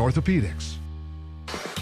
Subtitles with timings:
[0.00, 0.80] Orthopedics.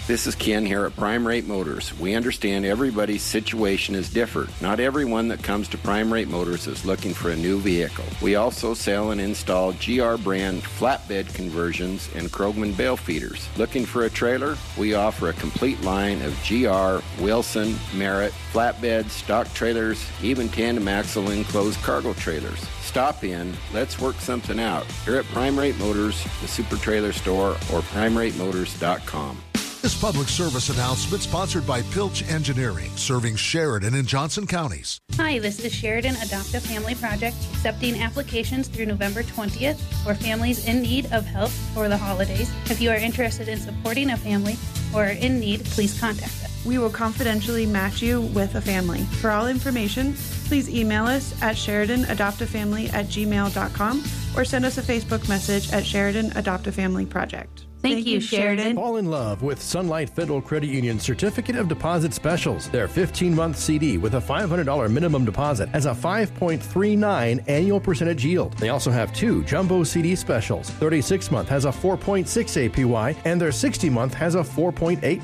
[0.09, 1.93] This is Ken here at Prime Rate Motors.
[1.99, 4.59] We understand everybody's situation is different.
[4.59, 8.05] Not everyone that comes to Prime Rate Motors is looking for a new vehicle.
[8.19, 13.47] We also sell and install GR brand flatbed conversions and Krogmann bale feeders.
[13.55, 14.57] Looking for a trailer?
[14.79, 21.29] We offer a complete line of GR, Wilson, Merritt, flatbeds, stock trailers, even tandem axle
[21.29, 22.59] enclosed cargo trailers.
[22.81, 27.51] Stop in, let's work something out here at Prime Rate Motors, the Super Trailer Store,
[27.71, 29.37] or PrimeRateMotors.com.
[29.81, 34.99] This public service announcement sponsored by Pilch Engineering, serving Sheridan and Johnson counties.
[35.15, 40.67] Hi, this is Sheridan Adopt a Family Project, accepting applications through November 20th for families
[40.67, 42.51] in need of help for the holidays.
[42.69, 44.57] If you are interested in supporting a family
[44.93, 46.65] or are in need, please contact us.
[46.65, 49.03] We will confidentially match you with a family.
[49.21, 50.13] For all information,
[50.47, 54.03] please email us at SheridanAdoptAFamily at gmail.com
[54.39, 57.65] or send us a Facebook message at Sheridan Adopt a Family Project.
[57.81, 58.75] Thank, you, Sheridan.
[58.75, 62.69] Fall in love with Sunlight Federal Credit Union Certificate of Deposit Specials.
[62.69, 68.57] Their 15 month CD with a $500 minimum deposit has a 5.39 annual percentage yield.
[68.57, 70.69] They also have two jumbo CD specials.
[70.71, 72.25] 36 month has a 4.6
[72.69, 75.21] APY, and their 60 month has a 4.86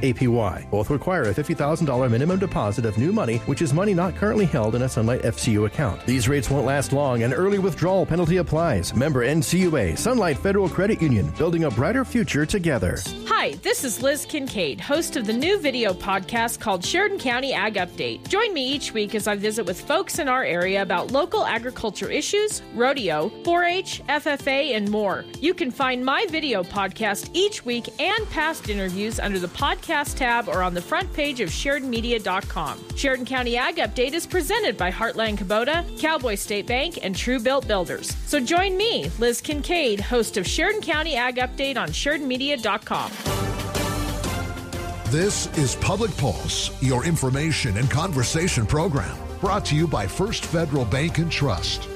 [0.00, 0.70] APY.
[0.70, 4.74] Both require a $50,000 minimum deposit of new money, which is money not currently held
[4.74, 6.06] in a Sunlight FCU account.
[6.06, 8.57] These rates won't last long, and early withdrawal penalty applies.
[8.58, 12.98] Member NCUA, Sunlight Federal Credit Union, building a brighter future together.
[13.28, 17.74] Hi, this is Liz Kincaid, host of the new video podcast called Sheridan County Ag
[17.74, 18.26] Update.
[18.26, 22.10] Join me each week as I visit with folks in our area about local agriculture
[22.10, 25.24] issues, rodeo, 4 H, FFA, and more.
[25.38, 30.48] You can find my video podcast each week and past interviews under the podcast tab
[30.48, 32.96] or on the front page of SheridanMedia.com.
[32.96, 37.68] Sheridan County Ag Update is presented by Heartland Kubota, Cowboy State Bank, and True Built
[37.68, 38.16] Builders.
[38.26, 43.10] So join me, Liz Kincaid, host of Sheridan County Ag Update on SheridanMedia.com.
[45.10, 50.84] This is Public Pulse, your information and conversation program, brought to you by First Federal
[50.84, 51.88] Bank and Trust.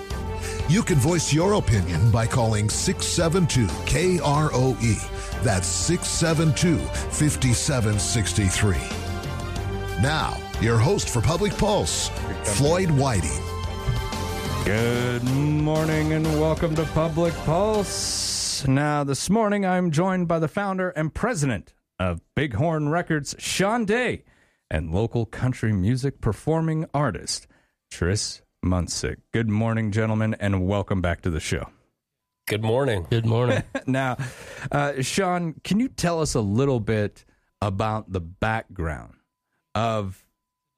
[0.69, 5.43] You can voice your opinion by calling 672 KROE.
[5.43, 8.77] That's 672 5763.
[10.01, 12.09] Now, your host for Public Pulse,
[12.45, 13.52] Floyd Whiting.
[14.65, 18.65] Good morning and welcome to Public Pulse.
[18.65, 24.23] Now, this morning I'm joined by the founder and president of Bighorn Records, Sean Day,
[24.71, 27.49] and local country music performing artist,
[27.91, 29.17] Tris Munsick.
[29.33, 31.69] Good morning, gentlemen, and welcome back to the show.
[32.47, 33.09] Good morning.
[33.11, 33.65] Good morning.
[33.89, 34.17] now,
[34.71, 37.25] uh, Sean, can you tell us a little bit
[37.61, 39.15] about the background
[39.75, 40.25] of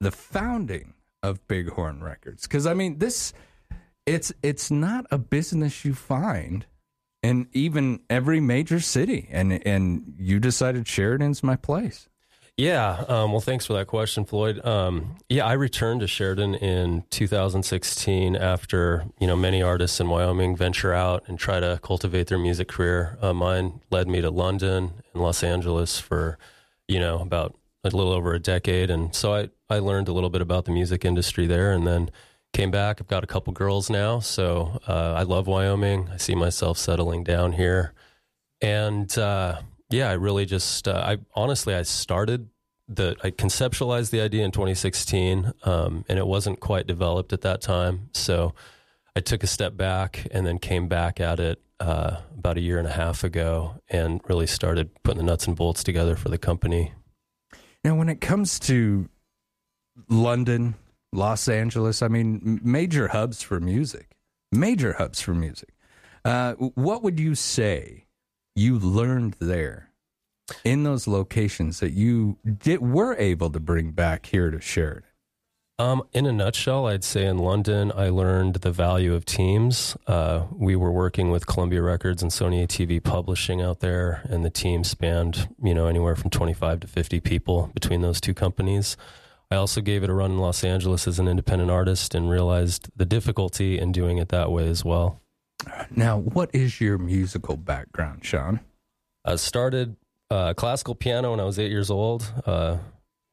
[0.00, 2.44] the founding of Bighorn Records?
[2.44, 3.34] Because I mean, this
[4.06, 6.66] it's it's not a business you find
[7.22, 12.08] in even every major city, and and you decided Sheridan's my place.
[12.56, 13.04] Yeah.
[13.08, 14.64] Um, well, thanks for that question, Floyd.
[14.64, 20.54] Um, yeah, I returned to Sheridan in 2016 after you know many artists in Wyoming
[20.54, 23.18] venture out and try to cultivate their music career.
[23.20, 26.38] Uh, mine led me to London and Los Angeles for
[26.86, 30.30] you know about a little over a decade, and so I I learned a little
[30.30, 32.10] bit about the music industry there, and then
[32.54, 33.00] came back.
[33.00, 36.08] I've got a couple girls now, so uh, I love Wyoming.
[36.10, 37.92] I see myself settling down here,
[38.62, 39.60] and uh,
[39.90, 42.48] yeah, I really just uh, I honestly I started
[42.88, 47.60] the I conceptualized the idea in 2016, um, and it wasn't quite developed at that
[47.60, 48.08] time.
[48.12, 48.54] So
[49.14, 52.78] I took a step back and then came back at it uh, about a year
[52.78, 56.38] and a half ago, and really started putting the nuts and bolts together for the
[56.38, 56.92] company.
[57.82, 59.08] Now, when it comes to
[60.08, 60.76] London,
[61.14, 64.16] Los Angeles, I mean, major hubs for music,
[64.52, 65.70] major hubs for music.
[66.24, 68.06] Uh, what would you say
[68.56, 69.90] you learned there
[70.64, 75.08] in those locations that you did were able to bring back here to Sheridan?
[75.76, 79.96] Um, in a nutshell, I'd say in London, I learned the value of teams.
[80.06, 84.50] Uh, we were working with Columbia Records and Sony ATV Publishing out there, and the
[84.50, 88.96] team spanned, you know, anywhere from 25 to 50 people between those two companies.
[89.50, 92.88] I also gave it a run in Los Angeles as an independent artist and realized
[92.96, 95.20] the difficulty in doing it that way as well.
[95.90, 98.60] Now, what is your musical background, Sean?
[99.24, 99.96] I started
[100.30, 102.30] uh, classical piano when I was eight years old.
[102.44, 102.78] Uh,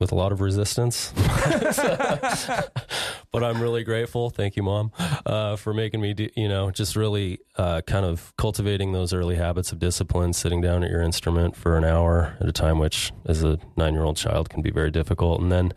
[0.02, 1.14] with a lot of resistance.
[3.32, 4.30] but I'm really grateful.
[4.30, 4.92] Thank you, mom,
[5.26, 9.36] uh, for making me, do, you know, just really uh, kind of cultivating those early
[9.36, 13.12] habits of discipline, sitting down at your instrument for an hour at a time, which
[13.26, 15.42] as a nine year old child can be very difficult.
[15.42, 15.74] And then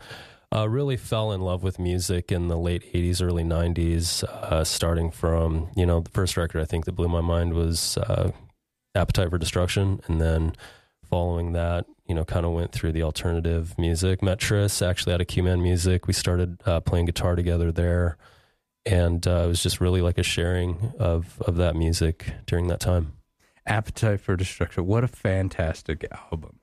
[0.53, 5.11] uh, really fell in love with music in the late 80s, early 90s, uh, starting
[5.11, 8.31] from, you know, the first record I think that blew my mind was uh,
[8.95, 10.53] Appetite for Destruction, and then
[11.09, 14.21] following that, you know, kind of went through the alternative music.
[14.21, 16.07] Met Tris actually out of Q-Man Music.
[16.07, 18.17] We started uh, playing guitar together there,
[18.85, 22.79] and uh, it was just really like a sharing of of that music during that
[22.79, 23.13] time.
[23.65, 24.85] Appetite for Destruction.
[24.85, 26.59] What a fantastic album.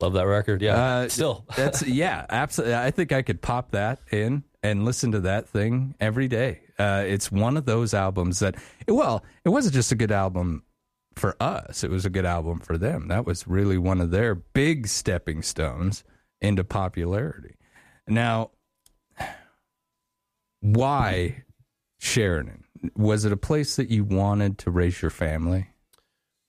[0.00, 0.62] Love that record.
[0.62, 1.44] Yeah, Uh, still.
[1.56, 2.76] That's yeah, absolutely.
[2.76, 6.60] I think I could pop that in and listen to that thing every day.
[6.78, 8.54] Uh, it's one of those albums that,
[8.86, 10.62] well, it wasn't just a good album
[11.18, 13.08] for us; it was a good album for them.
[13.08, 16.04] That was really one of their big stepping stones
[16.40, 17.56] into popularity.
[18.06, 18.52] Now,
[20.60, 21.44] why
[21.98, 22.64] Sheridan?
[22.96, 25.70] Was it a place that you wanted to raise your family?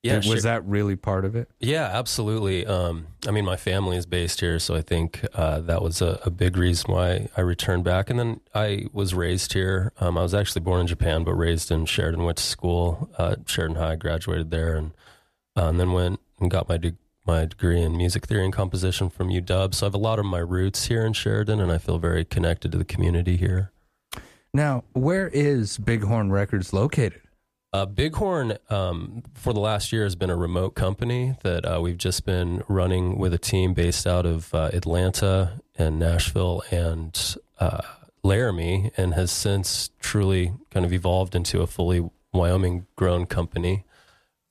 [0.02, 0.42] Yeah, was sure.
[0.42, 1.50] that really part of it?
[1.60, 2.66] Yeah, absolutely.
[2.66, 6.22] Um, I mean, my family is based here, so I think uh, that was a,
[6.26, 8.10] a big reason why I returned back.
[8.10, 9.92] And then I was raised here.
[10.00, 12.24] Um, I was actually born in Japan, but raised in Sheridan.
[12.24, 14.92] Went to school, uh, Sheridan High, graduated there, and,
[15.58, 16.96] uh, and then went and got my de-
[17.26, 19.76] my degree in music theory and composition from UW.
[19.76, 22.24] So I have a lot of my roots here in Sheridan, and I feel very
[22.24, 23.72] connected to the community here.
[24.54, 27.22] Now, where is Bighorn Records located?
[27.72, 31.98] Uh, Bighorn, um, for the last year, has been a remote company that uh, we've
[32.00, 37.82] just been running with a team based out of uh, Atlanta and Nashville and uh,
[38.24, 43.86] Laramie, and has since truly kind of evolved into a fully Wyoming grown company.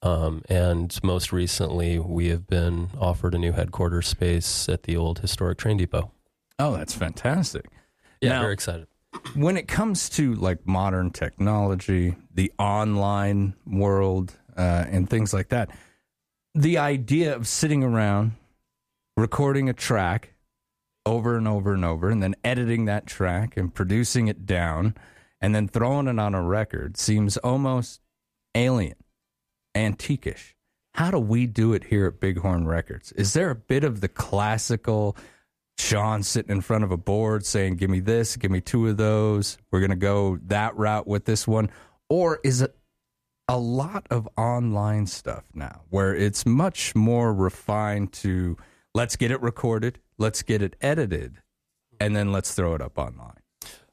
[0.01, 5.19] Um, and most recently, we have been offered a new headquarters space at the old
[5.21, 6.13] historic train depot.
[6.61, 7.67] Oh, that's fantastic.
[8.21, 8.87] Yeah, Now- very excited.
[9.35, 15.71] When it comes to like modern technology, the online world, uh, and things like that,
[16.55, 18.33] the idea of sitting around
[19.17, 20.35] recording a track
[21.07, 24.95] over and over and over, and then editing that track and producing it down,
[25.41, 28.01] and then throwing it on a record seems almost
[28.55, 28.97] alien,
[29.75, 30.55] antiquish.
[30.95, 33.13] How do we do it here at Bighorn Records?
[33.13, 35.17] Is there a bit of the classical
[35.79, 38.97] Sean sitting in front of a board saying, Give me this, give me two of
[38.97, 41.71] those, we're going to go that route with this one?
[42.09, 42.77] Or is it
[43.49, 48.57] a lot of online stuff now where it's much more refined to
[48.95, 51.39] let's get it recorded, let's get it edited,
[52.01, 53.38] and then let's throw it up online?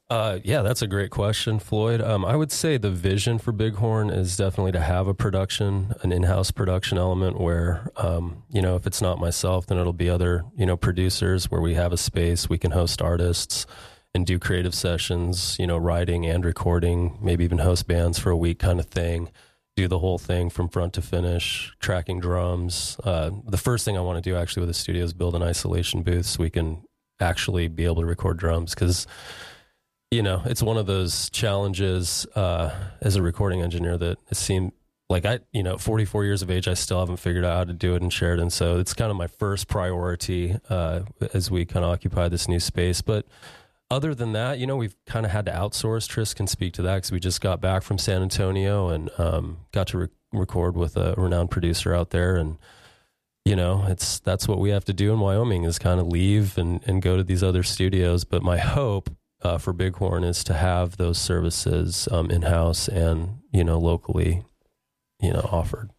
[0.08, 2.00] Uh, yeah, that's a great question, Floyd.
[2.00, 6.12] Um, I would say the vision for Bighorn is definitely to have a production, an
[6.12, 10.46] in-house production element where, um, you know, if it's not myself, then it'll be other,
[10.56, 13.66] you know, producers where we have a space we can host artists
[14.14, 18.38] and do creative sessions, you know, writing and recording, maybe even host bands for a
[18.38, 19.32] week kind of thing.
[19.76, 22.96] Do the whole thing from front to finish, tracking drums.
[23.04, 25.44] Uh, the first thing I want to do actually with the studio is build an
[25.44, 26.84] isolation booth so we can
[27.20, 29.08] actually be able to record drums because
[30.12, 34.72] you know, it's one of those challenges uh, as a recording engineer that it seemed
[35.10, 37.74] like I, you know, 44 years of age, I still haven't figured out how to
[37.74, 38.50] do it in Sheridan.
[38.50, 41.02] So it's kind of my first priority uh,
[41.34, 43.02] as we kind of occupy this new space.
[43.02, 43.28] But
[43.92, 46.08] other than that, you know, we've kind of had to outsource.
[46.08, 49.58] Tris can speak to that because we just got back from San Antonio and um,
[49.72, 52.36] got to re- record with a renowned producer out there.
[52.36, 52.58] And,
[53.44, 56.58] you know, it's that's what we have to do in Wyoming is kind of leave
[56.58, 58.24] and, and go to these other studios.
[58.24, 59.12] But my hope
[59.46, 64.44] uh, for Bighorn is to have those services um, in house and you know locally,
[65.22, 65.92] you know offered.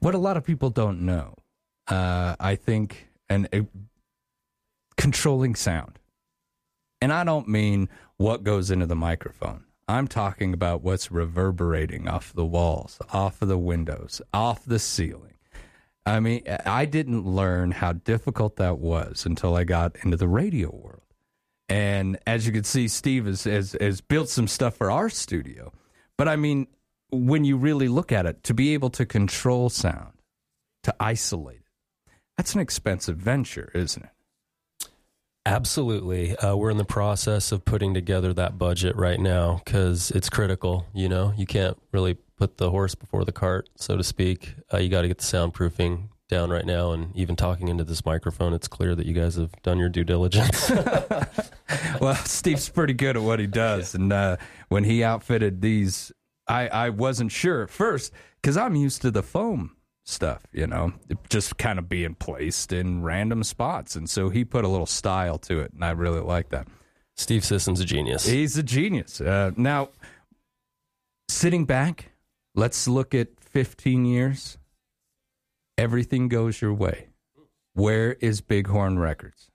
[0.00, 1.34] What a lot of people don't know,
[1.88, 3.62] uh, I think, and uh,
[4.96, 5.98] controlling sound.
[7.00, 7.88] And I don't mean
[8.18, 9.64] what goes into the microphone.
[9.88, 15.38] I'm talking about what's reverberating off the walls, off of the windows, off the ceiling.
[16.04, 20.70] I mean, I didn't learn how difficult that was until I got into the radio
[20.70, 21.09] world.
[21.70, 25.72] And as you can see, Steve has, has, has built some stuff for our studio.
[26.18, 26.66] But I mean,
[27.10, 30.12] when you really look at it, to be able to control sound,
[30.82, 34.10] to isolate it, that's an expensive venture, isn't it?
[35.46, 40.28] Absolutely, uh, we're in the process of putting together that budget right now because it's
[40.28, 40.86] critical.
[40.92, 44.54] You know, you can't really put the horse before the cart, so to speak.
[44.72, 48.04] Uh, you got to get the soundproofing down right now, and even talking into this
[48.06, 50.70] microphone, it's clear that you guys have done your due diligence.
[52.00, 54.36] well, Steve's pretty good at what he does, and uh,
[54.68, 56.12] when he outfitted these,
[56.48, 60.94] I I wasn't sure at first because I'm used to the foam stuff, you know,
[61.28, 65.38] just kind of being placed in random spots, and so he put a little style
[65.38, 66.68] to it, and I really like that.
[67.16, 68.24] Steve Sisson's a genius.
[68.24, 69.20] He's a genius.
[69.20, 69.90] Uh, now,
[71.28, 72.12] sitting back,
[72.54, 74.56] let's look at 15 years.
[75.80, 77.08] Everything goes your way.
[77.72, 79.50] Where is Bighorn Records?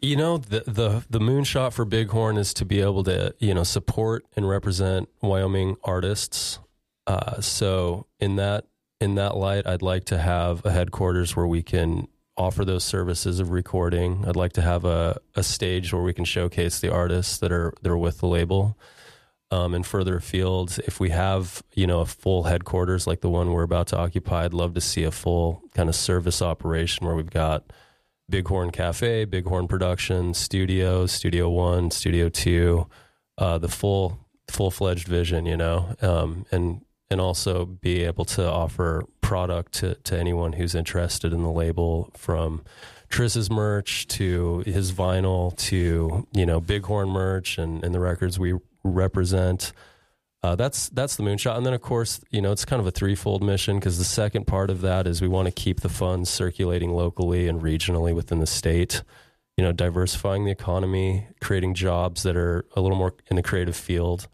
[0.00, 3.62] You know, the the the moonshot for Bighorn is to be able to you know
[3.62, 6.58] support and represent Wyoming artists.
[7.06, 8.66] Uh, so in that
[9.00, 13.38] in that light, I'd like to have a headquarters where we can offer those services
[13.38, 14.24] of recording.
[14.26, 17.72] I'd like to have a, a stage where we can showcase the artists that are
[17.82, 18.76] that are with the label.
[19.50, 23.52] Um, and further afield, if we have you know a full headquarters like the one
[23.52, 27.14] we're about to occupy, I'd love to see a full kind of service operation where
[27.16, 27.64] we've got
[28.28, 32.88] Bighorn Cafe, Bighorn Production, Studio, Studio One, Studio Two,
[33.38, 34.18] uh, the full
[34.50, 39.94] full fledged vision, you know, um, and and also be able to offer product to,
[39.94, 42.62] to anyone who's interested in the label from
[43.08, 48.54] Tris's merch to his vinyl to you know Bighorn merch and, and the records we
[48.88, 49.72] represent.
[50.42, 52.92] Uh, that's that's the moonshot, and then of course you know it's kind of a
[52.92, 56.30] threefold mission because the second part of that is we want to keep the funds
[56.30, 59.02] circulating locally and regionally within the state.
[59.56, 63.74] You know, diversifying the economy, creating jobs that are a little more in the creative
[63.74, 64.28] field,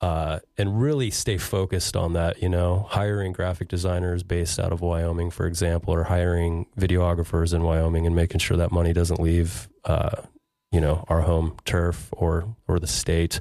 [0.00, 2.40] uh, and really stay focused on that.
[2.40, 7.64] You know, hiring graphic designers based out of Wyoming, for example, or hiring videographers in
[7.64, 10.22] Wyoming, and making sure that money doesn't leave, uh,
[10.70, 13.40] you know, our home turf or or the state.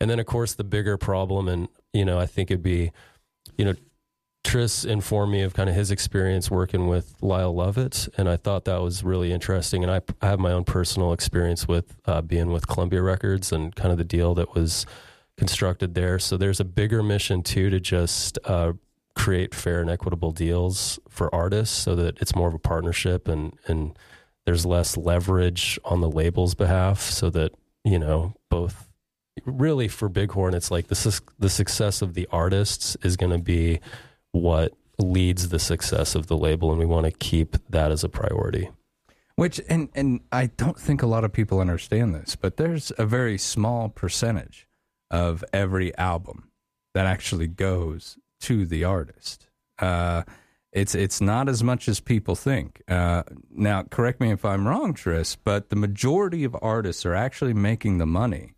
[0.00, 2.92] And then, of course, the bigger problem, and you know, I think it'd be,
[3.56, 3.74] you know,
[4.44, 8.64] Tris informed me of kind of his experience working with Lyle Lovett, and I thought
[8.64, 9.82] that was really interesting.
[9.82, 13.74] And I, I have my own personal experience with uh, being with Columbia Records and
[13.74, 14.86] kind of the deal that was
[15.36, 16.18] constructed there.
[16.18, 18.72] So there's a bigger mission too to just uh,
[19.14, 23.58] create fair and equitable deals for artists, so that it's more of a partnership and
[23.66, 23.98] and
[24.46, 27.52] there's less leverage on the label's behalf, so that
[27.84, 28.87] you know both
[29.44, 33.38] really for Bighorn, it's like this is the success of the artists is going to
[33.38, 33.80] be
[34.32, 38.08] what leads the success of the label, and we want to keep that as a
[38.08, 38.70] priority.
[39.36, 43.06] Which and and I don't think a lot of people understand this, but there's a
[43.06, 44.66] very small percentage
[45.10, 46.50] of every album
[46.94, 49.48] that actually goes to the artist.
[49.78, 50.24] Uh,
[50.72, 52.82] it's it's not as much as people think.
[52.88, 57.54] Uh, now, correct me if I'm wrong, Tris, but the majority of artists are actually
[57.54, 58.54] making the money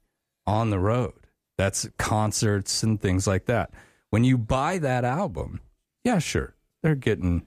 [0.51, 1.15] on the road.
[1.57, 3.71] That's concerts and things like that.
[4.11, 5.61] When you buy that album,
[6.05, 7.47] yeah, sure, they're getting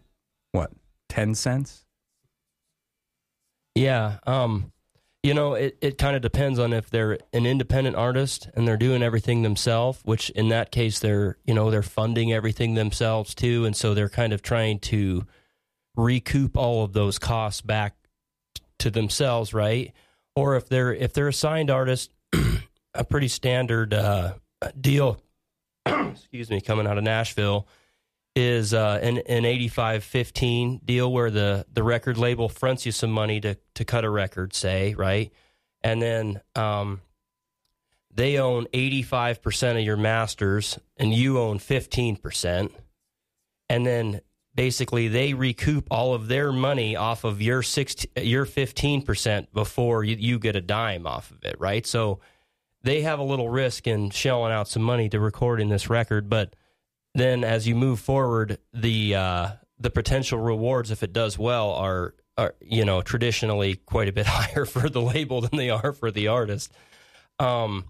[0.54, 0.72] what
[1.10, 1.86] ten cents.
[3.76, 4.72] Yeah, um,
[5.24, 8.78] you know, it, it kind of depends on if they're an independent artist and they're
[8.78, 13.66] doing everything themselves, which in that case they're you know they're funding everything themselves too,
[13.66, 15.26] and so they're kind of trying to
[15.96, 17.96] recoup all of those costs back
[18.80, 19.92] to themselves, right?
[20.36, 22.14] Or if they're if they're a signed artist
[22.94, 24.34] a pretty standard uh,
[24.80, 25.22] deal.
[25.86, 27.68] excuse me, coming out of Nashville
[28.36, 32.92] is uh, an an eighty five fifteen deal where the the record label fronts you
[32.92, 35.32] some money to to cut a record, say right,
[35.84, 37.02] and then um,
[38.14, 42.72] they own eighty five percent of your masters, and you own fifteen percent,
[43.70, 44.22] and then
[44.56, 50.04] basically they recoup all of their money off of your six your fifteen percent before
[50.04, 51.86] you, you get a dime off of it, right?
[51.86, 52.20] So
[52.84, 56.56] they have a little risk in shelling out some money to recording this record, but
[57.16, 59.50] then as you move forward, the uh,
[59.80, 64.26] the potential rewards, if it does well, are are you know traditionally quite a bit
[64.28, 66.72] higher for the label than they are for the artist.
[67.40, 67.86] Um,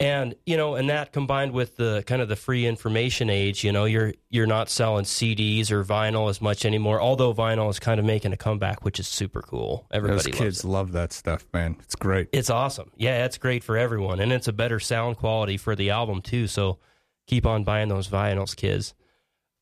[0.00, 3.70] and you know, and that combined with the kind of the free information age, you
[3.70, 7.00] know, you're you're not selling CDs or vinyl as much anymore.
[7.00, 9.86] Although vinyl is kind of making a comeback, which is super cool.
[9.92, 11.76] Everybody Those kids loves love that stuff, man.
[11.80, 12.28] It's great.
[12.32, 12.90] It's awesome.
[12.96, 16.48] Yeah, it's great for everyone, and it's a better sound quality for the album too.
[16.48, 16.78] So
[17.28, 18.94] keep on buying those vinyls, kids.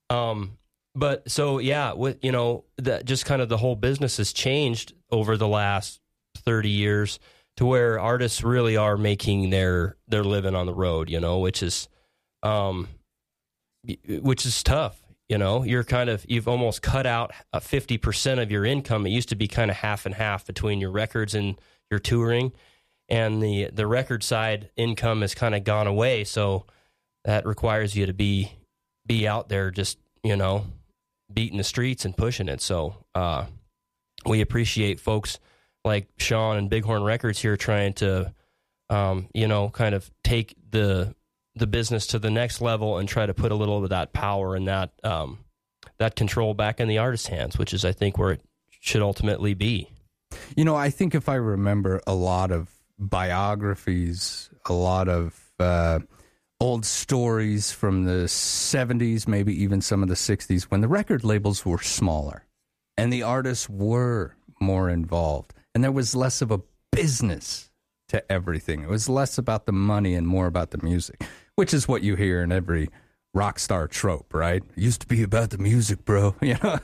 [0.09, 0.57] Um,
[0.95, 4.95] but so yeah, with you know, that just kind of the whole business has changed
[5.11, 6.01] over the last
[6.39, 7.19] thirty years
[7.57, 11.63] to where artists really are making their their living on the road, you know, which
[11.63, 11.89] is
[12.43, 12.89] um
[14.07, 15.63] which is tough, you know.
[15.63, 19.07] You're kind of you've almost cut out a 50% of your income.
[19.07, 22.53] It used to be kind of half and half between your records and your touring
[23.09, 26.67] and the the record side income has kind of gone away, so
[27.25, 28.53] that requires you to be
[29.07, 30.67] be out there just, you know,
[31.33, 32.61] beating the streets and pushing it.
[32.61, 33.47] So, uh
[34.25, 35.41] we appreciate folks
[35.85, 38.33] like Sean and Bighorn Records here trying to,
[38.91, 41.15] um, you know, kind of take the
[41.55, 44.55] the business to the next level and try to put a little of that power
[44.55, 45.39] and that um,
[45.99, 49.55] that control back in the artist's hands, which is, I think, where it should ultimately
[49.55, 49.89] be.
[50.57, 56.01] You know, I think if I remember a lot of biographies, a lot of uh,
[56.59, 61.67] old stories from the 70s, maybe even some of the 60s, when the record labels
[61.67, 62.47] were smaller
[62.97, 66.61] and the artists were more involved and there was less of a
[66.91, 67.71] business
[68.09, 68.83] to everything.
[68.83, 71.25] It was less about the money and more about the music,
[71.57, 72.91] which is what you hear in every
[73.35, 74.63] rock star trope, right?
[74.77, 76.35] It used to be about the music, bro.
[76.43, 76.79] You know,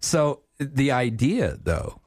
[0.00, 2.00] so the idea though,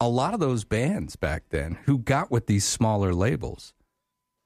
[0.00, 3.72] a lot of those bands back then who got with these smaller labels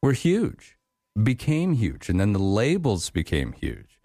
[0.02, 0.76] were huge,
[1.20, 3.98] became huge, and then the labels became huge.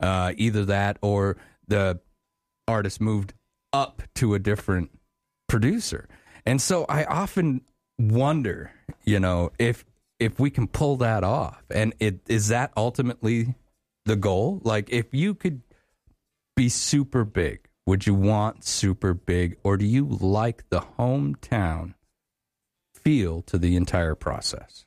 [0.00, 1.98] Uh, either that or the
[2.66, 3.32] artist moved
[3.72, 4.90] up to a different
[5.48, 6.08] producer.
[6.46, 7.62] And so I often
[7.98, 8.72] wonder,
[9.04, 9.84] you know, if
[10.18, 11.62] if we can pull that off.
[11.70, 13.54] And it is that ultimately
[14.04, 14.60] the goal?
[14.64, 15.62] Like if you could
[16.56, 21.94] be super big, would you want super big or do you like the hometown
[22.94, 24.84] feel to the entire process?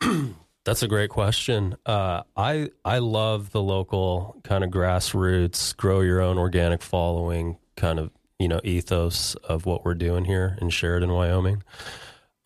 [0.64, 1.76] That's a great question.
[1.84, 7.98] Uh, I I love the local kind of grassroots, grow your own organic following kind
[7.98, 11.62] of you know ethos of what we're doing here in Sheridan, Wyoming.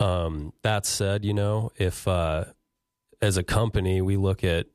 [0.00, 2.44] Um, that said, you know, if uh,
[3.20, 4.66] as a company we look at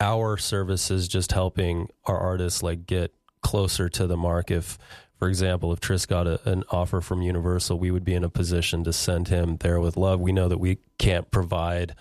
[0.00, 4.78] our services just helping our artists like get closer to the mark, if
[5.22, 8.28] for example, if Tris got a, an offer from Universal, we would be in a
[8.28, 10.18] position to send him there with love.
[10.18, 11.94] We know that we can't provide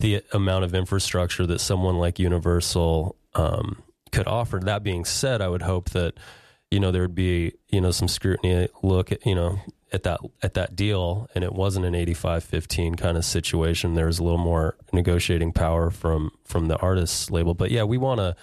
[0.00, 4.58] the amount of infrastructure that someone like Universal um, could offer.
[4.58, 6.14] That being said, I would hope that
[6.70, 9.58] you know there would be you know some scrutiny look at you know
[9.92, 11.28] at that at that deal.
[11.34, 13.94] And it wasn't an 85-15 kind of situation.
[13.94, 17.54] There was a little more negotiating power from from the artist's label.
[17.54, 18.36] But yeah we want to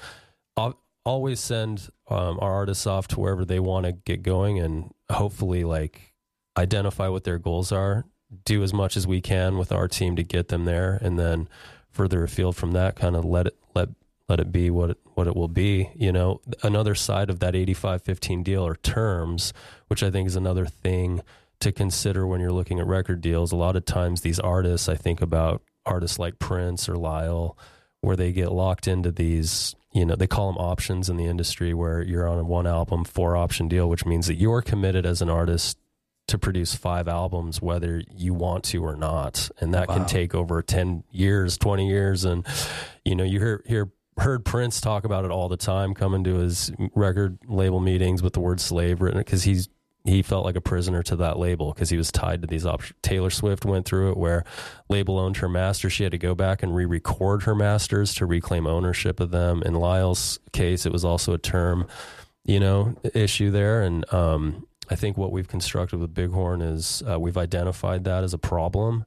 [1.07, 5.63] always send um, our artists off to wherever they want to get going and hopefully
[5.63, 6.13] like
[6.57, 8.03] identify what their goals are
[8.43, 11.47] do as much as we can with our team to get them there and then
[11.89, 13.57] further afield from that kind of let it
[14.29, 15.89] let it be what it, what it will be.
[15.95, 19.53] You know, another side of that 85-15 deal are terms,
[19.87, 21.21] which I think is another thing
[21.59, 23.51] to consider when you're looking at record deals.
[23.51, 27.57] A lot of times these artists, I think about artists like Prince or Lyle,
[28.01, 31.73] where they get locked into these, you know, they call them options in the industry
[31.73, 35.21] where you're on a one album, four option deal, which means that you're committed as
[35.21, 35.79] an artist
[36.27, 39.49] to produce five albums, whether you want to or not.
[39.59, 39.95] And that wow.
[39.95, 42.25] can take over 10 years, 20 years.
[42.25, 42.45] And,
[43.05, 46.35] you know, you hear, hear heard Prince talk about it all the time, coming to
[46.35, 49.69] his record label meetings with the word slave written because he's
[50.03, 52.97] he felt like a prisoner to that label because he was tied to these options.
[53.01, 54.45] Taylor Swift went through it where
[54.89, 55.89] label owned her master.
[55.89, 59.61] She had to go back and re-record her masters to reclaim ownership of them.
[59.63, 61.87] In Lyle's case, it was also a term,
[62.45, 63.81] you know, issue there.
[63.81, 68.33] And um, I think what we've constructed with Bighorn is uh, we've identified that as
[68.33, 69.05] a problem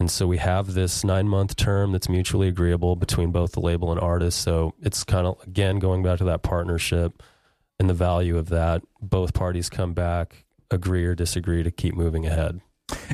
[0.00, 3.90] and so we have this nine month term that's mutually agreeable between both the label
[3.90, 4.40] and artist.
[4.40, 7.22] So it's kind of, again, going back to that partnership
[7.80, 8.82] and the value of that.
[9.00, 12.60] Both parties come back, agree or disagree to keep moving ahead.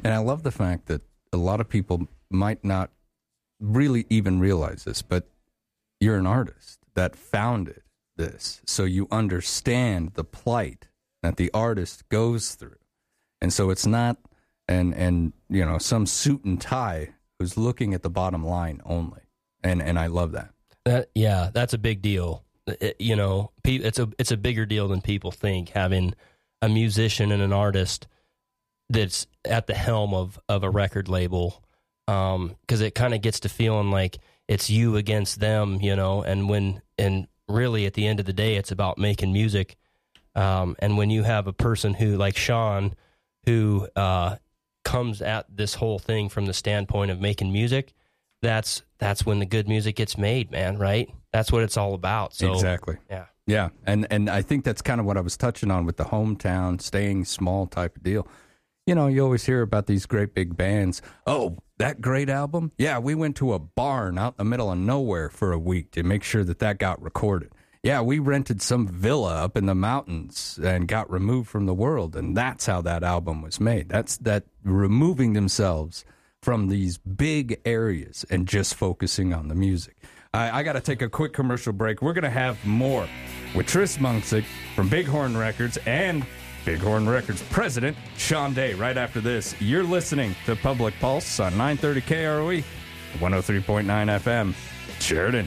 [0.02, 1.00] And I love the fact that
[1.32, 2.90] a lot of people might not
[3.58, 5.26] really even realize this, but
[6.00, 7.82] you're an artist that founded
[8.16, 8.60] this.
[8.66, 10.88] So you understand the plight
[11.22, 12.76] that the artist goes through.
[13.40, 14.18] And so it's not
[14.68, 19.22] and and you know some suit and tie who's looking at the bottom line only,
[19.62, 20.50] and and I love that.
[20.84, 22.44] That yeah, that's a big deal.
[22.66, 25.70] It, you know, it's a it's a bigger deal than people think.
[25.70, 26.14] Having
[26.62, 28.06] a musician and an artist
[28.88, 31.62] that's at the helm of of a record label,
[32.06, 36.22] because um, it kind of gets to feeling like it's you against them, you know.
[36.22, 39.76] And when and really at the end of the day, it's about making music.
[40.34, 42.94] Um, and when you have a person who like Sean,
[43.44, 44.36] who uh,
[44.84, 47.92] comes at this whole thing from the standpoint of making music,
[48.42, 50.78] that's that's when the good music gets made, man.
[50.78, 51.10] Right?
[51.32, 52.34] That's what it's all about.
[52.34, 52.98] So, exactly.
[53.10, 53.26] Yeah.
[53.46, 56.04] Yeah, and and I think that's kind of what I was touching on with the
[56.04, 58.26] hometown staying small type of deal.
[58.86, 61.02] You know, you always hear about these great big bands.
[61.26, 62.72] Oh, that great album?
[62.78, 65.90] Yeah, we went to a barn out in the middle of nowhere for a week
[65.92, 67.52] to make sure that that got recorded
[67.84, 72.16] yeah, we rented some villa up in the mountains and got removed from the world.
[72.16, 73.90] And that's how that album was made.
[73.90, 76.06] That's that removing themselves
[76.40, 79.96] from these big areas and just focusing on the music.
[80.32, 82.00] I, I got to take a quick commercial break.
[82.00, 83.06] We're going to have more
[83.54, 86.24] with Tris Munsick from Bighorn Records and
[86.64, 89.54] Bighorn Records president, Sean Day, right after this.
[89.60, 92.64] You're listening to Public Pulse on 930 KROE,
[93.18, 94.54] 103.9 FM,
[95.00, 95.46] Sheridan.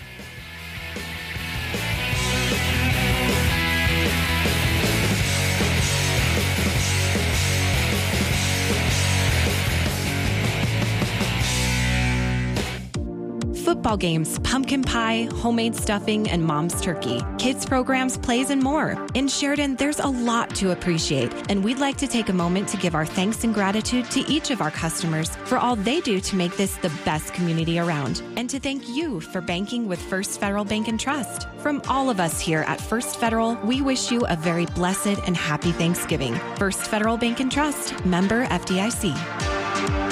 [13.88, 17.22] Football games, pumpkin pie, homemade stuffing, and mom's turkey.
[17.38, 19.08] Kids programs, plays, and more.
[19.14, 22.76] In Sheridan, there's a lot to appreciate, and we'd like to take a moment to
[22.76, 26.36] give our thanks and gratitude to each of our customers for all they do to
[26.36, 30.66] make this the best community around, and to thank you for banking with First Federal
[30.66, 31.48] Bank and Trust.
[31.60, 35.38] From all of us here at First Federal, we wish you a very blessed and
[35.38, 36.36] happy Thanksgiving.
[36.58, 40.07] First Federal Bank and Trust, member FDIC.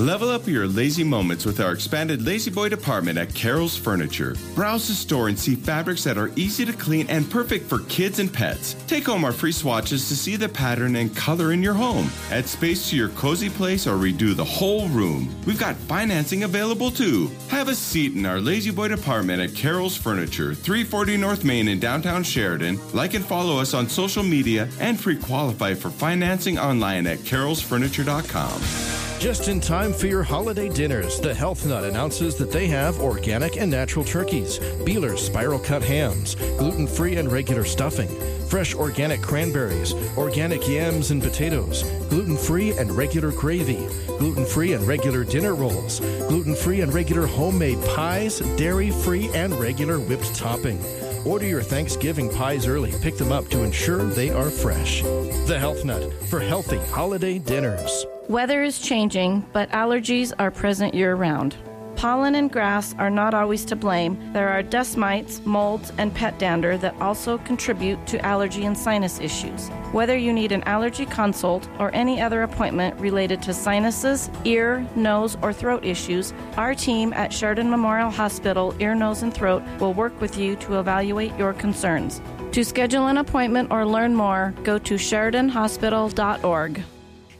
[0.00, 4.34] Level up your lazy moments with our expanded La-Z-Boy department at Carol's Furniture.
[4.54, 8.18] Browse the store and see fabrics that are easy to clean and perfect for kids
[8.18, 8.74] and pets.
[8.86, 12.10] Take home our free swatches to see the pattern and color in your home.
[12.30, 15.28] Add space to your cozy place or redo the whole room.
[15.44, 17.30] We've got financing available too.
[17.48, 22.22] Have a seat in our La-Z-Boy department at Carol's Furniture, 340 North Main in downtown
[22.22, 22.80] Sheridan.
[22.94, 28.99] Like and follow us on social media and pre qualify for financing online at carolsfurniture.com.
[29.20, 33.58] Just in time for your holiday dinners, the Health Nut announces that they have organic
[33.58, 38.08] and natural turkeys, Beeler's spiral cut hams, gluten free and regular stuffing,
[38.48, 44.86] fresh organic cranberries, organic yams and potatoes, gluten free and regular gravy, gluten free and
[44.86, 50.82] regular dinner rolls, gluten free and regular homemade pies, dairy free and regular whipped topping.
[51.26, 52.94] Order your Thanksgiving pies early.
[53.02, 55.02] Pick them up to ensure they are fresh.
[55.02, 58.06] The Health Nut for healthy holiday dinners.
[58.30, 61.56] Weather is changing, but allergies are present year round.
[61.96, 64.32] Pollen and grass are not always to blame.
[64.32, 69.18] There are dust mites, molds, and pet dander that also contribute to allergy and sinus
[69.18, 69.68] issues.
[69.90, 75.36] Whether you need an allergy consult or any other appointment related to sinuses, ear, nose,
[75.42, 80.20] or throat issues, our team at Sheridan Memorial Hospital Ear, Nose, and Throat will work
[80.20, 82.22] with you to evaluate your concerns.
[82.52, 86.84] To schedule an appointment or learn more, go to SheridanHospital.org.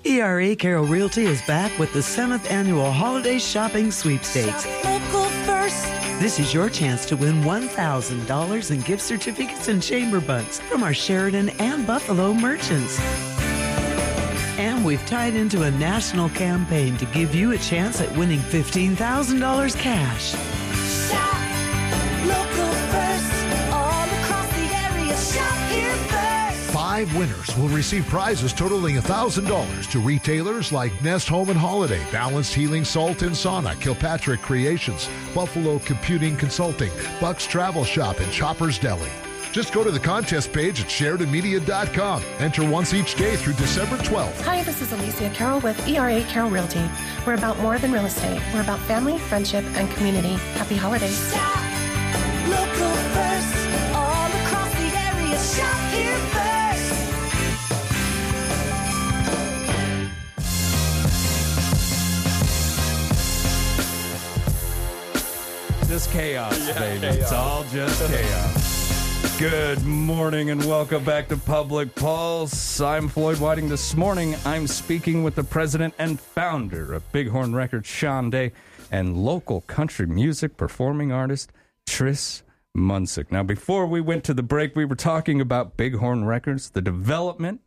[0.05, 4.65] ERA Carroll Realty is back with the 7th annual holiday shopping sweepstakes.
[6.19, 10.95] This is your chance to win $1,000 in gift certificates and chamber bucks from our
[10.95, 12.99] Sheridan and Buffalo merchants.
[14.59, 19.77] And we've tied into a national campaign to give you a chance at winning $15,000
[19.79, 21.40] cash.
[27.01, 32.53] Five winners will receive prizes totaling $1,000 to retailers like Nest Home and Holiday, Balanced
[32.53, 39.09] Healing Salt and Sauna, Kilpatrick Creations, Buffalo Computing Consulting, Bucks Travel Shop, and Choppers Deli.
[39.51, 42.23] Just go to the contest page at SheridanMedia.com.
[42.39, 44.39] Enter once each day through December 12th.
[44.43, 46.87] Hi, this is Alicia Carroll with ERA Carroll Realty.
[47.27, 48.43] We're about more than real estate.
[48.53, 50.35] We're about family, friendship, and community.
[50.53, 51.33] Happy holidays.
[52.45, 55.39] Local first, all across the area.
[55.39, 56.40] Shop here first.
[65.91, 67.09] Just chaos, baby.
[67.09, 69.41] It's all just chaos.
[69.41, 72.81] Good morning and welcome back to Public Pulse.
[72.81, 73.69] I'm Floyd Whiting.
[73.69, 78.53] This morning, I'm speaking with the president and founder of Bighorn Records, Sean Day,
[78.93, 81.51] and local country music performing artist,
[81.89, 83.33] Tris Munsick.
[83.33, 87.63] Now, before we went to the break, we were talking about Bighorn Records, the development,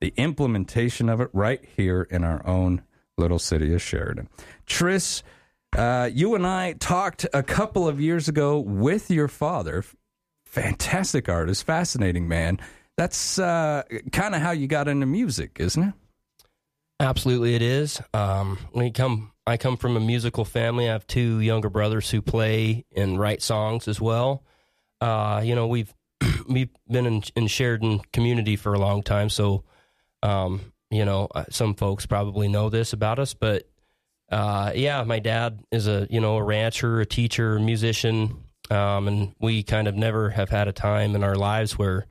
[0.00, 2.82] the implementation of it right here in our own
[3.18, 4.28] little city of Sheridan.
[4.64, 5.24] Tris,
[5.74, 9.84] uh, you and I talked a couple of years ago with your father.
[10.46, 12.60] Fantastic artist, fascinating man.
[12.96, 13.82] That's uh,
[14.12, 15.94] kind of how you got into music, isn't it?
[17.00, 18.00] Absolutely, it is.
[18.12, 19.32] Um, we come.
[19.46, 20.88] I come from a musical family.
[20.88, 24.42] I have two younger brothers who play and write songs as well.
[25.00, 25.92] Uh, you know, we've
[26.48, 29.64] we've been in, in Sheridan community for a long time, so
[30.22, 33.68] um, you know, uh, some folks probably know this about us, but
[34.30, 39.08] uh, yeah, my dad is a you know a rancher, a teacher, a musician, um,
[39.08, 42.06] and we kind of never have had a time in our lives where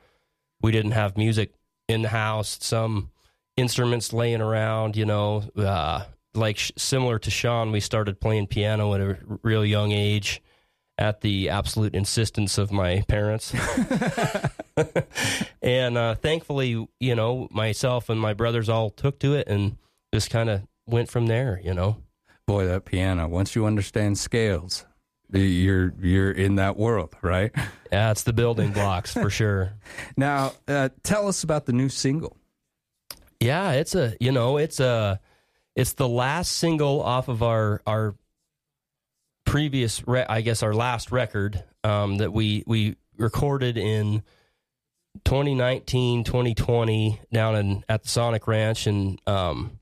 [0.62, 1.54] we didn't have music
[1.88, 2.58] in the house.
[2.62, 3.12] Some
[3.58, 8.94] instruments laying around, you know, uh, like sh- similar to Sean, we started playing piano
[8.94, 10.42] at a real young age
[10.98, 13.54] at the absolute insistence of my parents.
[15.62, 19.78] and uh, thankfully, you know, myself and my brothers all took to it and
[20.14, 21.98] just kind of went from there, you know.
[22.46, 24.86] Boy, that piano, once you understand scales,
[25.32, 27.52] you're you're in that world, right?
[27.92, 29.74] Yeah, it's the building blocks for sure.
[30.18, 32.38] Now, uh, tell us about the new single.
[33.40, 35.20] Yeah, it's a you know it's a
[35.76, 38.16] it's the last single off of our our
[39.46, 44.24] previous re- I guess our last record um, that we we recorded in
[45.26, 49.80] 2019 2020 down in at the Sonic Ranch and um,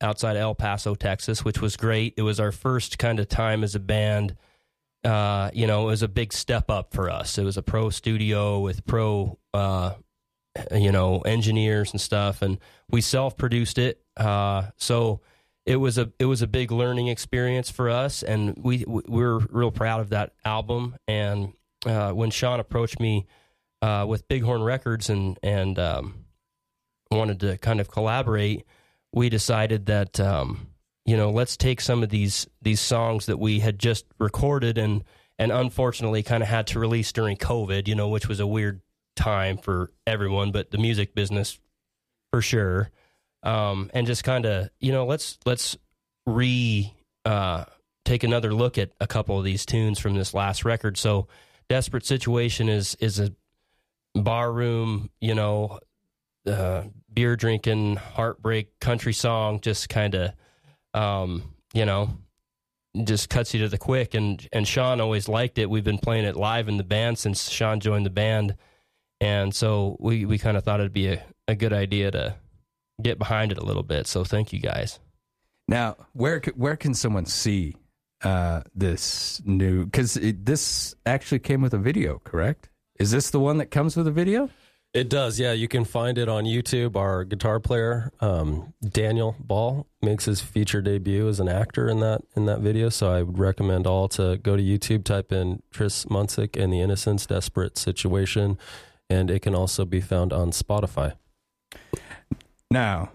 [0.00, 2.14] outside El Paso, Texas, which was great.
[2.16, 4.36] It was our first kind of time as a band.
[5.04, 7.38] Uh, you know, it was a big step up for us.
[7.38, 9.94] It was a pro studio with pro, uh,
[10.72, 12.58] you know, engineers and stuff, and
[12.90, 14.02] we self produced it.
[14.16, 15.20] Uh, so
[15.66, 19.38] it was a it was a big learning experience for us, and we we we're
[19.38, 20.96] real proud of that album.
[21.06, 21.52] And
[21.86, 23.26] uh, when Sean approached me
[23.82, 26.24] uh, with Bighorn Records and and um,
[27.10, 28.64] wanted to kind of collaborate,
[29.12, 30.68] we decided that um,
[31.04, 35.04] you know let's take some of these these songs that we had just recorded and
[35.38, 38.82] and unfortunately kind of had to release during COVID, you know, which was a weird
[39.16, 41.58] time for everyone, but the music business
[42.30, 42.90] for sure.
[43.42, 45.78] Um, and just kind of you know let's let's
[46.26, 46.94] re
[47.24, 47.64] uh,
[48.04, 50.98] take another look at a couple of these tunes from this last record.
[50.98, 51.28] So,
[51.70, 53.32] "Desperate Situation" is is a
[54.14, 55.80] barroom, you know,
[56.46, 59.60] uh, beer drinking, heartbreak country song.
[59.60, 60.32] Just kind of,
[60.94, 62.10] um, you know,
[63.04, 64.14] just cuts you to the quick.
[64.14, 65.70] And and Sean always liked it.
[65.70, 68.56] We've been playing it live in the band since Sean joined the band,
[69.20, 72.34] and so we we kind of thought it'd be a, a good idea to
[73.02, 74.06] get behind it a little bit.
[74.06, 74.98] So thank you guys.
[75.68, 77.76] Now, where where can someone see
[78.22, 79.84] uh, this new?
[79.84, 82.68] Because this actually came with a video, correct?
[82.98, 84.50] Is this the one that comes with a video?
[84.92, 85.52] It does, yeah.
[85.52, 86.96] You can find it on YouTube.
[86.96, 92.22] Our guitar player, um, Daniel Ball, makes his feature debut as an actor in that
[92.34, 92.88] in that video.
[92.88, 96.80] So I would recommend all to go to YouTube, type in Tris Munsick and the
[96.80, 98.58] Innocents Desperate Situation,
[99.08, 101.12] and it can also be found on Spotify.
[102.68, 103.12] Now,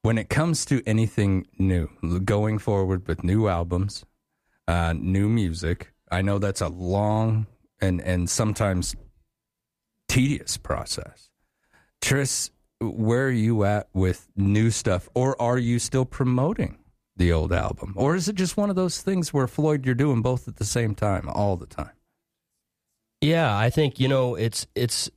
[0.00, 1.90] when it comes to anything new,
[2.24, 4.06] going forward with new albums,
[4.66, 7.48] uh, new music, I know that's a long
[7.82, 8.96] and and sometimes
[10.14, 11.28] tedious process.
[12.00, 12.50] Tris,
[12.80, 16.78] where are you at with new stuff, or are you still promoting
[17.16, 20.22] the old album, or is it just one of those things where Floyd, you're doing
[20.22, 21.92] both at the same time, all the time?
[23.20, 25.10] Yeah, I think you know it's it's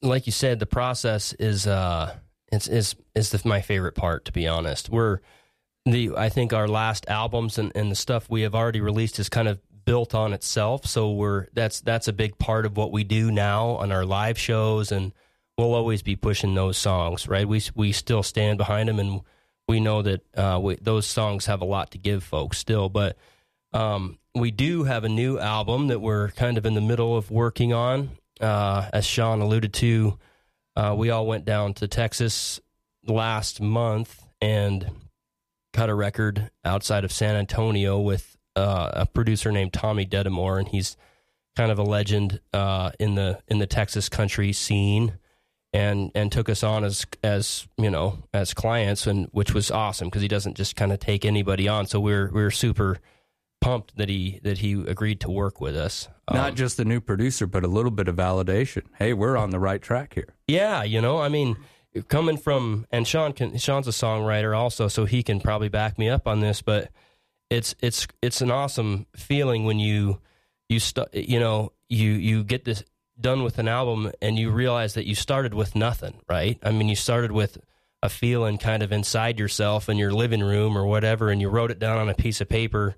[0.00, 2.14] like you said, the process is uh
[2.50, 4.88] it's is is the, my favorite part to be honest.
[4.88, 5.18] We're
[5.84, 9.28] the I think our last albums and, and the stuff we have already released is
[9.28, 10.86] kind of built on itself.
[10.86, 14.38] So we're that's that's a big part of what we do now on our live
[14.38, 15.12] shows, and
[15.56, 17.28] we'll always be pushing those songs.
[17.28, 17.46] Right?
[17.46, 19.20] We we still stand behind them, and
[19.68, 22.88] we know that uh, we, those songs have a lot to give folks still.
[22.88, 23.16] But
[23.72, 27.30] um, we do have a new album that we're kind of in the middle of
[27.30, 28.10] working on.
[28.40, 30.18] Uh, as Sean alluded to,
[30.74, 32.58] uh, we all went down to Texas
[33.06, 34.90] last month and
[35.72, 40.68] cut a record outside of San Antonio with uh, a producer named Tommy Detamore, and
[40.68, 40.96] he's
[41.56, 45.18] kind of a legend uh, in the in the Texas country scene,
[45.72, 50.08] and and took us on as as you know as clients, and which was awesome
[50.08, 51.86] because he doesn't just kind of take anybody on.
[51.86, 52.98] So we're we're super
[53.60, 56.08] pumped that he that he agreed to work with us.
[56.32, 58.82] Not just the new producer, but a little bit of validation.
[58.96, 60.32] Hey, we're on the right track here.
[60.46, 61.56] Yeah, you know, I mean,
[62.08, 66.08] coming from and Sean can Sean's a songwriter also, so he can probably back me
[66.08, 66.62] up on this.
[66.62, 66.90] But
[67.50, 70.20] it's it's it's an awesome feeling when you
[70.68, 72.84] you st- you know you you get this
[73.20, 76.58] done with an album and you realize that you started with nothing, right?
[76.62, 77.58] I mean, you started with
[78.02, 81.70] a feeling kind of inside yourself in your living room or whatever, and you wrote
[81.70, 82.96] it down on a piece of paper.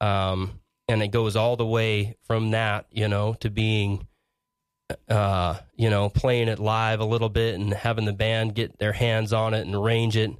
[0.00, 4.08] Um, and it goes all the way from that, you know, to being,
[5.08, 8.92] uh, you know, playing it live a little bit and having the band get their
[8.92, 10.32] hands on it and arrange it,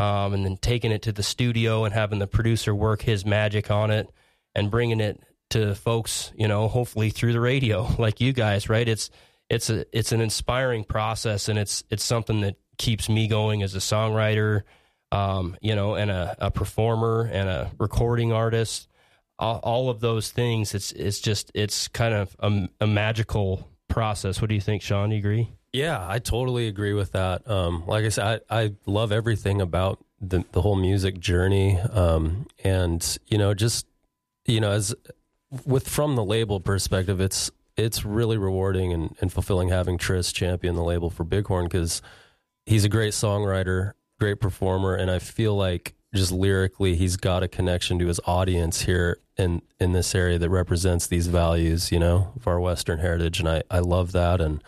[0.00, 3.70] um, and then taking it to the studio and having the producer work his magic
[3.70, 4.08] on it
[4.54, 8.88] and bringing it to folks, you know, hopefully through the radio, like you guys, right?
[8.88, 9.10] It's
[9.48, 13.74] it's a it's an inspiring process, and it's it's something that keeps me going as
[13.74, 14.62] a songwriter,
[15.12, 18.88] um, you know, and a, a performer and a recording artist
[19.40, 20.74] all, all of those things.
[20.74, 24.40] It's it's just it's kind of a, a, magical process.
[24.40, 25.08] What do you think, Sean?
[25.08, 25.50] Do you agree?
[25.72, 27.48] Yeah, I totally agree with that.
[27.48, 32.46] Um, like I said, I, I love everything about the the whole music journey, um,
[32.64, 33.86] and you know, just
[34.46, 34.94] you know, as
[35.64, 40.74] with from the label perspective, it's it's really rewarding and, and fulfilling having Tris champion
[40.74, 42.02] the label for Bighorn because
[42.66, 47.48] he's a great songwriter, great performer, and I feel like just lyrically he's got a
[47.48, 52.32] connection to his audience here in in this area that represents these values you know
[52.34, 53.38] of our western heritage.
[53.38, 54.40] And i i love that.
[54.40, 54.62] And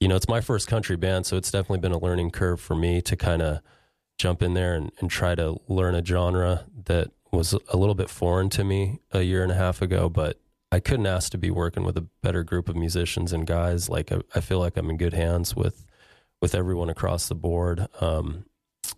[0.00, 2.74] you know it's my first country band so it's definitely been a learning curve for
[2.74, 3.60] me to kind of
[4.18, 8.08] jump in there and, and try to learn a genre that was a little bit
[8.08, 10.40] foreign to me a year and a half ago but
[10.72, 13.88] i couldn't ask to be working with a better group of musicians and guys.
[13.88, 15.86] Like i, I feel like i'm in good hands with
[16.40, 17.86] with everyone across the board.
[18.00, 18.44] Um,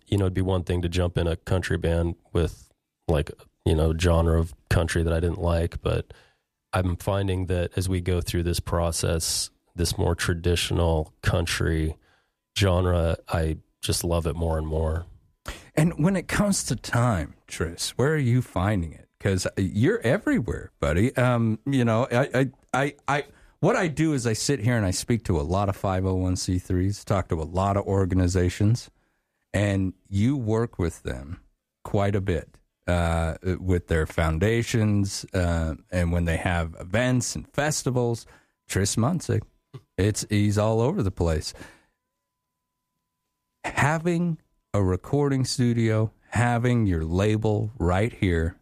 [0.07, 2.69] you know, it'd be one thing to jump in a country band with
[3.07, 3.31] like,
[3.65, 6.13] you know, genre of country that I didn't like, but
[6.73, 11.95] I'm finding that as we go through this process, this more traditional country
[12.55, 15.05] genre, I just love it more and more.
[15.73, 19.07] And when it comes to time, Tris, where are you finding it?
[19.17, 21.15] Because you're everywhere, buddy.
[21.15, 23.23] Um, you know, I, I, I, I,
[23.61, 27.03] what I do is I sit here and I speak to a lot of 501c3s,
[27.05, 28.89] talk to a lot of organizations,
[29.53, 31.39] and you work with them
[31.83, 32.49] quite a bit
[32.87, 38.25] uh, with their foundations uh, and when they have events and festivals.
[38.67, 39.41] Tris Munsick,
[39.97, 41.53] it's he's all over the place.
[43.63, 44.39] Having
[44.73, 48.57] a recording studio, having your label right here,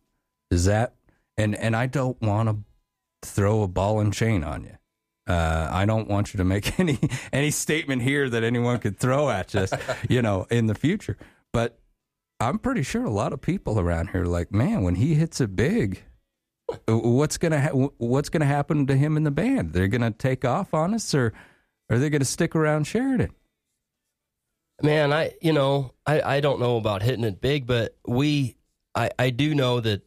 [0.49, 0.95] is that
[1.37, 2.57] and and I don't want to
[3.27, 4.77] throw a ball and chain on you.
[5.27, 6.99] Uh, I don't want you to make any
[7.31, 9.73] any statement here that anyone could throw at us,
[10.09, 11.17] you know, in the future.
[11.53, 11.79] But
[12.39, 15.41] I'm pretty sure a lot of people around here are like, man, when he hits
[15.41, 16.03] it big,
[16.87, 19.73] what's gonna ha- what's gonna happen to him in the band?
[19.73, 21.33] They're gonna take off on us, or
[21.89, 23.31] are they gonna stick around Sheridan?
[24.81, 28.57] Man, I you know I I don't know about hitting it big, but we
[28.95, 30.03] I I do know that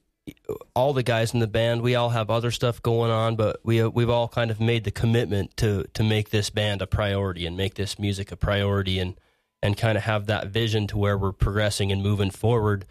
[0.74, 3.82] all the guys in the band we all have other stuff going on, but we
[3.84, 7.56] we've all kind of made the commitment to to make this band a priority and
[7.56, 9.18] make this music a priority and
[9.62, 12.86] and kind of have that vision to where we're progressing and moving forward.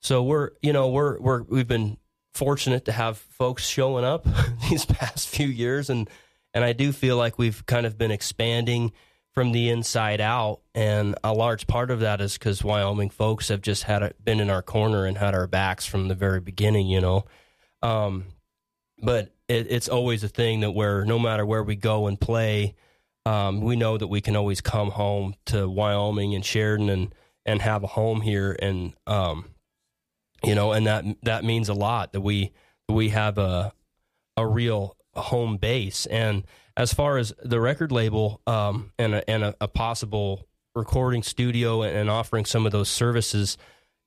[0.00, 1.96] So we're you know we're we're we've been
[2.34, 4.26] fortunate to have folks showing up
[4.70, 6.08] these past few years and
[6.54, 8.92] and I do feel like we've kind of been expanding
[9.32, 10.60] from the inside out.
[10.74, 14.40] And a large part of that is because Wyoming folks have just had a, been
[14.40, 17.24] in our corner and had our backs from the very beginning, you know.
[17.80, 18.26] Um,
[18.98, 22.74] but it, it's always a thing that where no matter where we go and play,
[23.24, 27.14] um, we know that we can always come home to Wyoming and Sheridan and
[27.44, 29.46] and have a home here, and um,
[30.44, 32.52] you know, and that that means a lot that we
[32.88, 33.72] we have a
[34.36, 36.44] a real home base and
[36.76, 41.82] as far as the record label um, and a, and a, a, possible recording studio
[41.82, 43.58] and, offering some of those services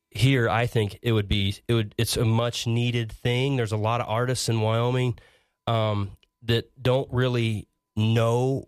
[0.10, 3.56] here, I think it would be it would it's a much needed thing.
[3.56, 5.19] There's a lot of artists in Wyoming
[5.67, 6.12] um,
[6.43, 8.67] that don't really know.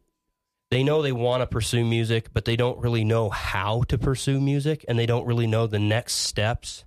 [0.69, 4.41] They know they want to pursue music, but they don't really know how to pursue
[4.41, 6.83] music, and they don't really know the next steps.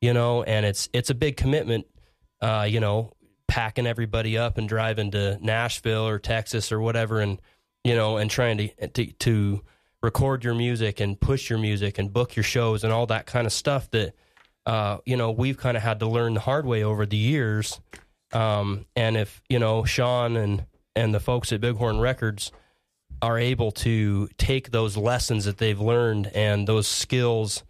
[0.00, 1.86] You know, and it's it's a big commitment.
[2.40, 3.12] Uh, you know,
[3.48, 7.40] packing everybody up and driving to Nashville or Texas or whatever, and
[7.82, 9.62] you know, and trying to, to to,
[10.02, 13.46] record your music and push your music and book your shows and all that kind
[13.46, 14.14] of stuff that
[14.66, 17.80] uh, you know we've kind of had to learn the hard way over the years.
[18.32, 22.52] Um, and if you know Sean and and the folks at Big Horn Records
[23.20, 27.64] are able to take those lessons that they've learned and those skills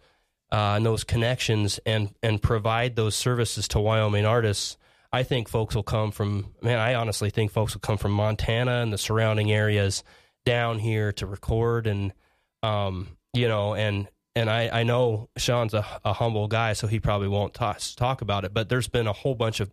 [0.51, 4.77] uh, and those connections and and provide those services to Wyoming artists
[5.11, 8.81] I think folks will come from, man, I honestly think folks will come from Montana
[8.81, 10.03] and the surrounding areas
[10.45, 12.13] down here to record and,
[12.61, 16.99] um, you know, and, and I, I know Sean's a, a humble guy, so he
[16.99, 19.71] probably won't talk, talk about it, but there's been a whole bunch of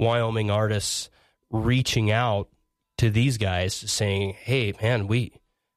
[0.00, 1.10] Wyoming artists
[1.50, 2.48] reaching out
[2.98, 5.32] to these guys saying, Hey, man, we,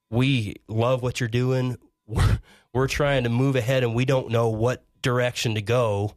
[0.10, 1.77] we love what you're doing.
[2.07, 2.39] We're,
[2.73, 6.15] we're trying to move ahead and we don't know what direction to go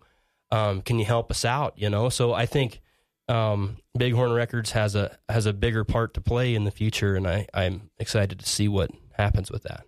[0.51, 1.75] um, can you help us out?
[1.77, 2.81] You know, so I think
[3.29, 7.15] um, Big Horn Records has a has a bigger part to play in the future,
[7.15, 9.85] and I I'm excited to see what happens with that.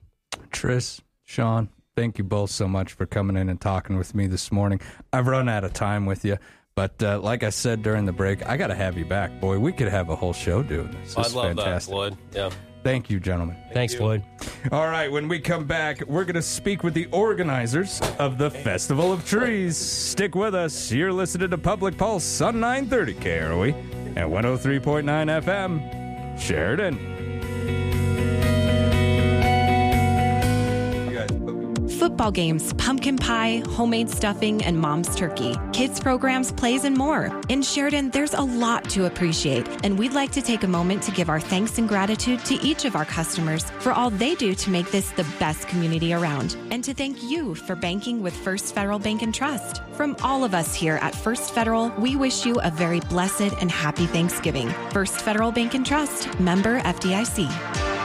[0.50, 4.52] Tris, Sean, thank you both so much for coming in and talking with me this
[4.52, 4.80] morning.
[5.12, 6.38] I've run out of time with you.
[6.76, 9.58] But uh, like I said during the break, I got to have you back, boy.
[9.58, 11.14] We could have a whole show doing this.
[11.14, 11.90] this I love fantastic.
[11.90, 12.16] that, Floyd.
[12.32, 12.50] Yeah.
[12.82, 13.56] Thank you, gentlemen.
[13.56, 13.98] Thank Thanks, you.
[13.98, 14.22] Floyd.
[14.72, 18.50] All right, when we come back, we're going to speak with the organizers of the
[18.50, 19.76] Festival of Trees.
[19.76, 20.90] Stick with us.
[20.90, 27.99] You're listening to Public Pulse on 930 KROE at 103.9 FM, Sheridan.
[32.00, 37.30] Football games, pumpkin pie, homemade stuffing, and mom's turkey, kids programs, plays, and more.
[37.50, 41.10] In Sheridan, there's a lot to appreciate, and we'd like to take a moment to
[41.10, 44.70] give our thanks and gratitude to each of our customers for all they do to
[44.70, 48.98] make this the best community around, and to thank you for banking with First Federal
[48.98, 49.82] Bank and Trust.
[49.92, 53.70] From all of us here at First Federal, we wish you a very blessed and
[53.70, 54.70] happy Thanksgiving.
[54.90, 57.99] First Federal Bank and Trust, member FDIC.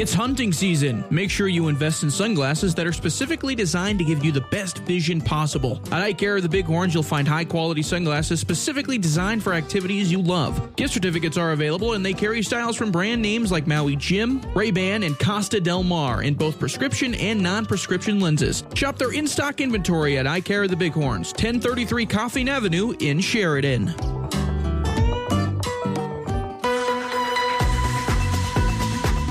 [0.00, 1.04] It's hunting season.
[1.10, 4.78] Make sure you invest in sunglasses that are specifically designed to give you the best
[4.78, 5.78] vision possible.
[5.92, 10.10] At Eye Care of the Bighorns, you'll find high quality sunglasses specifically designed for activities
[10.10, 10.74] you love.
[10.76, 15.02] Gift certificates are available and they carry styles from brand names like Maui Jim, Ray-Ban,
[15.02, 18.64] and Costa Del Mar in both prescription and non-prescription lenses.
[18.72, 23.94] Shop their in-stock inventory at Eye Care of the Bighorns, 1033 Coffeen Avenue in Sheridan.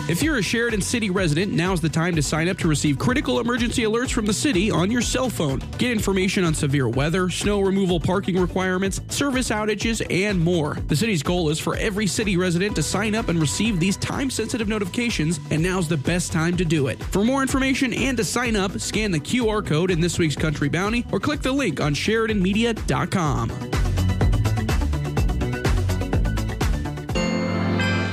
[0.10, 3.39] If you're a Sheridan City resident, now's the time to sign up to receive critical
[3.39, 5.62] emergency alerts from the city on your cell phone.
[5.78, 10.80] Get information on severe weather, snow removal parking requirements, service outages, and more.
[10.88, 14.32] The city's goal is for every city resident to sign up and receive these time
[14.32, 16.99] sensitive notifications, and now's the best time to do it.
[17.03, 20.70] For more information and to sign up, scan the QR code in this week's Country
[20.70, 23.99] Bounty or click the link on SheridanMedia.com.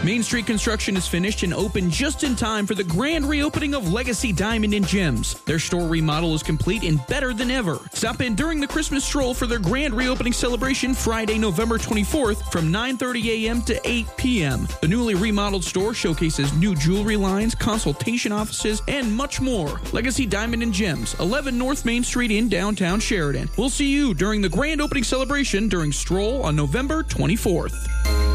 [0.07, 3.93] Main Street construction is finished and open just in time for the grand reopening of
[3.93, 5.35] Legacy Diamond and Gems.
[5.47, 7.81] Their store remodel is complete and better than ever.
[7.93, 12.73] Stop in during the Christmas stroll for their grand reopening celebration Friday, November 24th from
[12.73, 13.63] 9:30 a.m.
[13.63, 14.69] to 8 p.m.
[14.81, 19.81] The newly remodeled store showcases new jewelry lines, consultation offices, and much more.
[19.91, 23.51] Legacy Diamond and Gems, 11 North Main Street in downtown Sheridan.
[23.59, 28.26] We'll see you during the grand opening celebration during Stroll on November 24th.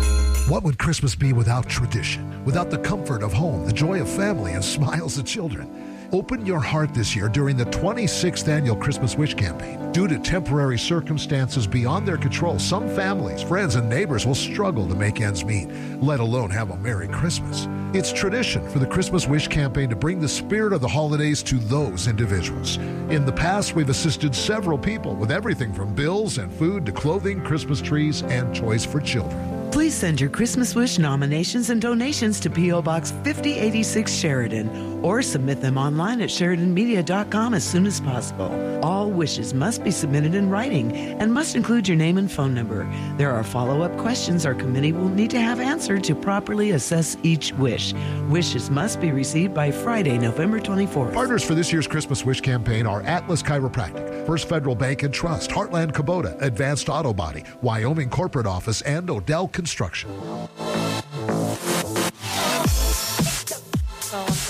[0.51, 2.43] What would Christmas be without tradition?
[2.43, 6.09] Without the comfort of home, the joy of family, and smiles of children?
[6.11, 9.93] Open your heart this year during the 26th annual Christmas Wish campaign.
[9.93, 14.93] Due to temporary circumstances beyond their control, some families, friends, and neighbors will struggle to
[14.93, 15.69] make ends meet,
[16.01, 17.69] let alone have a Merry Christmas.
[17.93, 21.59] It's tradition for the Christmas Wish campaign to bring the spirit of the holidays to
[21.59, 22.75] those individuals.
[23.09, 27.41] In the past, we've assisted several people with everything from bills and food to clothing,
[27.41, 29.50] Christmas trees, and toys for children.
[29.71, 32.81] Please send your Christmas wish nominations and donations to P.O.
[32.81, 38.51] Box 5086 Sheridan or submit them online at SheridanMedia.com as soon as possible.
[38.83, 42.89] All wishes must be submitted in writing and must include your name and phone number.
[43.17, 47.17] There are follow up questions our committee will need to have answered to properly assess
[47.23, 47.93] each wish.
[48.29, 51.13] Wishes must be received by Friday, November 24th.
[51.13, 55.49] Partners for this year's Christmas Wish campaign are Atlas Chiropractic, First Federal Bank and Trust,
[55.51, 60.09] Heartland Kubota, Advanced Auto Body, Wyoming Corporate Office, and Odell Construction.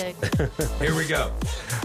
[0.80, 1.32] Here we go.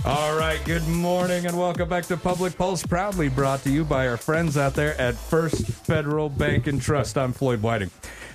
[0.07, 0.59] All right.
[0.65, 4.57] Good morning and welcome back to Public Pulse, proudly brought to you by our friends
[4.57, 7.19] out there at First Federal Bank and Trust.
[7.19, 7.91] I'm Floyd Whiting.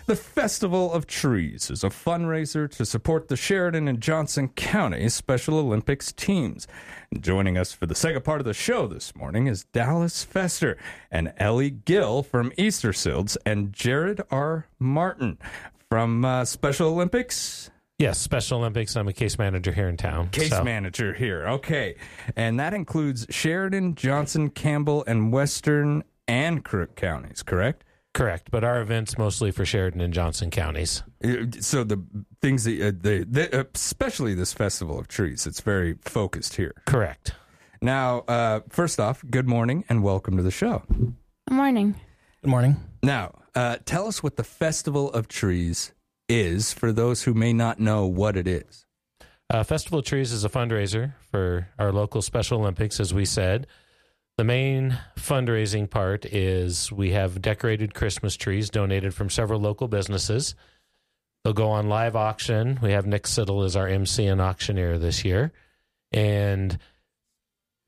[0.06, 5.58] The Festival of Trees is a fundraiser to support the Sheridan and Johnson County Special
[5.58, 6.68] Olympics teams.
[7.20, 10.78] Joining us for the second part of the show this morning is Dallas Fester
[11.10, 14.68] and Ellie Gill from Easter Seals and Jared R.
[14.78, 15.40] Martin
[15.90, 17.72] from uh, Special Olympics.
[18.02, 18.96] Yes, Special Olympics.
[18.96, 20.30] I'm a case manager here in town.
[20.30, 21.48] Case so- manager here.
[21.48, 21.98] Okay.
[22.36, 27.84] And that includes Sheridan, Johnson, Campbell, and Weston and Crook counties, correct?
[28.16, 28.50] Correct.
[28.50, 31.04] But our events mostly for Sheridan and Johnson counties.
[31.24, 32.04] Uh, So the
[32.42, 36.74] things that, uh, the, the, uh, especially this Festival of Trees, it's very focused here.
[36.88, 37.36] Correct.
[37.84, 40.82] Now, uh, first off, good morning and welcome to the show.
[40.90, 41.14] Good
[41.52, 41.94] morning.
[42.42, 42.78] Good morning.
[43.04, 45.92] Now, uh, tell us what the Festival of Trees
[46.32, 48.86] is for those who may not know what it is.
[49.50, 53.68] Uh, Festival of Trees is a fundraiser for our local Special Olympics, as we said.
[54.38, 60.56] The main fundraising part is we have decorated Christmas trees donated from several local businesses.
[61.44, 62.80] They'll go on live auction.
[62.82, 65.52] We have Nick Siddle as our MC and auctioneer this year.
[66.14, 66.78] And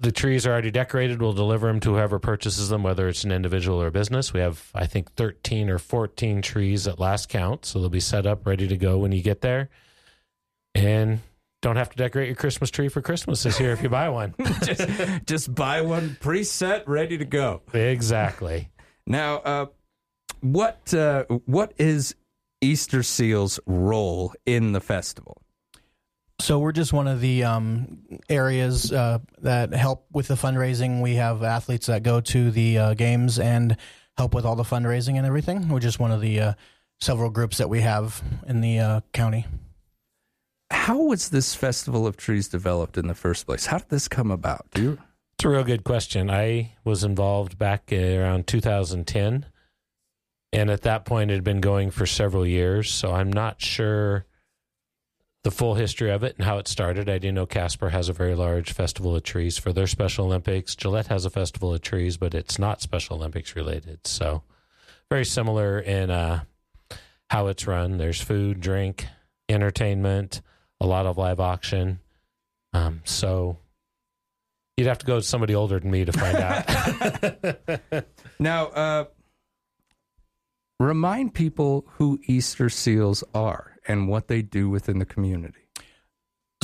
[0.04, 1.22] the trees are already decorated.
[1.22, 4.34] We'll deliver them to whoever purchases them, whether it's an individual or a business.
[4.34, 7.66] We have, I think, 13 or 14 trees at last count.
[7.66, 9.70] So they'll be set up, ready to go when you get there.
[10.76, 11.20] And
[11.62, 14.36] don't have to decorate your Christmas tree for Christmas this year if you buy one.
[14.64, 17.62] just, just buy one preset, ready to go.
[17.74, 18.70] Exactly.
[19.08, 19.66] Now, uh,
[20.41, 22.16] what uh, what is
[22.60, 25.43] Easter Seal's role in the festival?
[26.44, 31.02] So we're just one of the um, areas uh, that help with the fundraising.
[31.02, 33.78] We have athletes that go to the uh, games and
[34.18, 35.70] help with all the fundraising and everything.
[35.70, 36.54] We're just one of the uh,
[37.00, 39.46] several groups that we have in the uh, county.
[40.70, 43.68] How was this Festival of Trees developed in the first place?
[43.68, 44.66] How did this come about?
[44.74, 44.98] Do you?
[45.36, 46.30] It's a real good question.
[46.30, 49.46] I was involved back around 2010,
[50.52, 52.91] and at that point, it had been going for several years.
[52.91, 54.26] So I'm not sure
[55.44, 57.10] the full history of it and how it started.
[57.10, 60.76] I do know Casper has a very large festival of trees for their Special Olympics.
[60.76, 64.08] Gillette has a festival of trees, but it's not Special Olympics related.
[64.08, 64.44] So
[65.10, 66.44] very similar in uh,
[67.30, 67.98] how it's run.
[67.98, 69.06] There's food, drink,
[69.50, 70.41] entertainment,
[70.80, 72.00] a lot of live auction.
[72.72, 73.58] Um, so
[74.78, 78.06] you'd have to go to somebody older than me to find out.
[78.39, 79.06] Now, uh,
[80.80, 85.59] remind people who Easter Seals are and what they do within the community.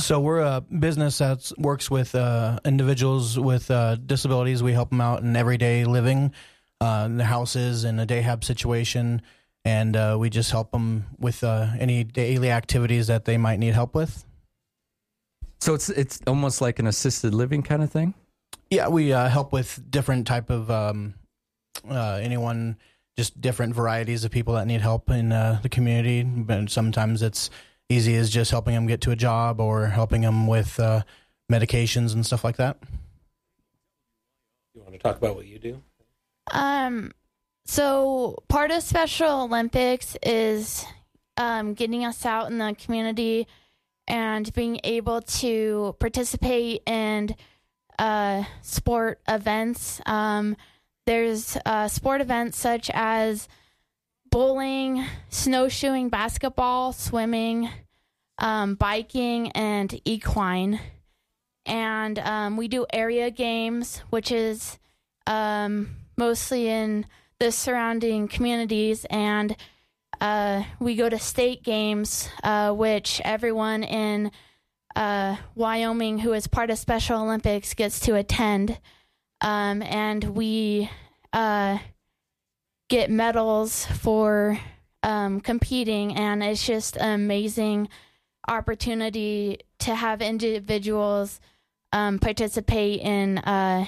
[0.00, 4.62] So we're a business that works with uh, individuals with uh, disabilities.
[4.62, 6.32] We help them out in everyday living,
[6.80, 9.20] uh, in their houses, in a dayhab situation,
[9.64, 13.74] and uh, we just help them with uh, any daily activities that they might need
[13.74, 14.24] help with.
[15.60, 18.14] So it's it's almost like an assisted living kind of thing.
[18.70, 21.14] Yeah, we uh, help with different type of um,
[21.88, 22.78] uh, anyone,
[23.16, 26.22] just different varieties of people that need help in uh, the community.
[26.22, 27.50] But sometimes it's
[27.88, 31.02] easy as just helping them get to a job or helping them with uh,
[31.50, 32.78] medications and stuff like that.
[34.74, 35.82] you want to talk about what you do?
[36.52, 37.12] Um,
[37.66, 40.84] so part of Special Olympics is
[41.36, 43.46] um, getting us out in the community
[44.06, 47.34] and being able to participate in
[47.98, 50.00] uh, sport events.
[50.06, 50.56] Um,
[51.10, 53.48] there's uh, sport events such as
[54.30, 57.68] bowling, snowshoeing, basketball, swimming,
[58.38, 60.78] um, biking, and equine.
[61.66, 64.78] And um, we do area games, which is
[65.26, 67.06] um, mostly in
[67.40, 69.04] the surrounding communities.
[69.10, 69.56] And
[70.20, 74.30] uh, we go to state games, uh, which everyone in
[74.94, 78.78] uh, Wyoming who is part of Special Olympics gets to attend.
[79.40, 80.90] Um, and we
[81.32, 81.78] uh,
[82.88, 84.58] get medals for
[85.02, 87.88] um, competing, and it's just an amazing
[88.48, 91.40] opportunity to have individuals
[91.92, 93.86] um, participate in uh,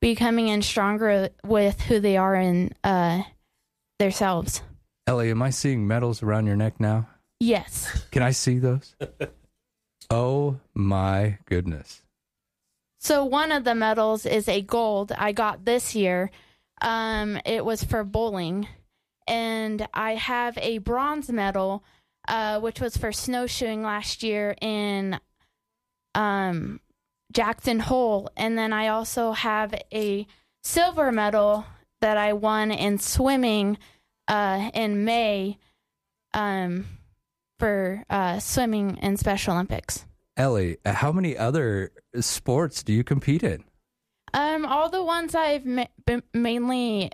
[0.00, 3.22] becoming and stronger with who they are in uh,
[3.98, 4.62] themselves.
[5.06, 7.08] Ellie, am I seeing medals around your neck now?
[7.40, 8.06] Yes.
[8.10, 8.94] Can I see those?
[10.10, 12.03] oh my goodness.
[13.04, 16.30] So one of the medals is a gold I got this year.
[16.80, 18.66] Um, it was for bowling,
[19.28, 21.84] and I have a bronze medal,
[22.28, 25.20] uh, which was for snowshoeing last year in
[26.14, 26.80] um,
[27.30, 30.26] Jackson Hole, and then I also have a
[30.62, 31.66] silver medal
[32.00, 33.76] that I won in swimming
[34.28, 35.58] uh, in May
[36.32, 36.86] um,
[37.58, 40.06] for uh, swimming in Special Olympics.
[40.38, 43.64] Ellie, how many other sports do you compete in?
[44.32, 45.86] Um, all the ones I've ma-
[46.32, 47.10] mainly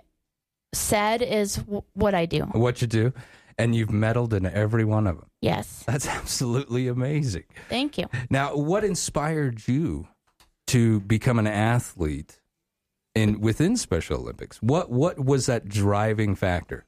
[0.73, 2.41] said is w- what I do.
[2.43, 3.13] What you do?
[3.57, 5.27] And you've medaled in every one of them.
[5.41, 5.83] Yes.
[5.85, 7.43] That's absolutely amazing.
[7.69, 8.05] Thank you.
[8.29, 10.07] Now, what inspired you
[10.67, 12.39] to become an athlete
[13.13, 14.61] in within Special Olympics?
[14.61, 16.85] What what was that driving factor?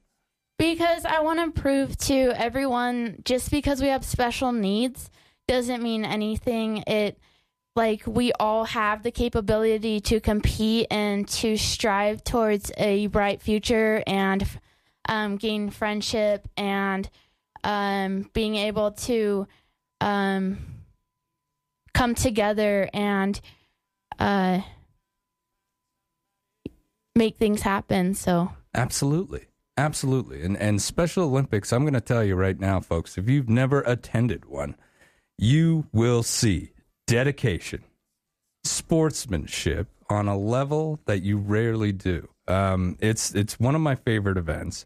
[0.58, 5.10] Because I want to prove to everyone just because we have special needs
[5.46, 6.78] doesn't mean anything.
[6.86, 7.18] It
[7.76, 14.02] like we all have the capability to compete and to strive towards a bright future
[14.06, 14.46] and
[15.08, 17.08] um, gain friendship and
[17.64, 19.46] um, being able to
[20.00, 20.58] um,
[21.94, 23.40] come together and
[24.18, 24.60] uh,
[27.14, 28.14] make things happen.
[28.14, 29.46] So Absolutely.
[29.76, 30.42] Absolutely.
[30.44, 33.80] And and Special Olympics, I'm going to tell you right now folks, if you've never
[33.82, 34.76] attended one,
[35.36, 36.73] you will see
[37.06, 37.82] dedication,
[38.64, 42.28] sportsmanship on a level that you rarely do.
[42.46, 44.84] Um, it's it's one of my favorite events.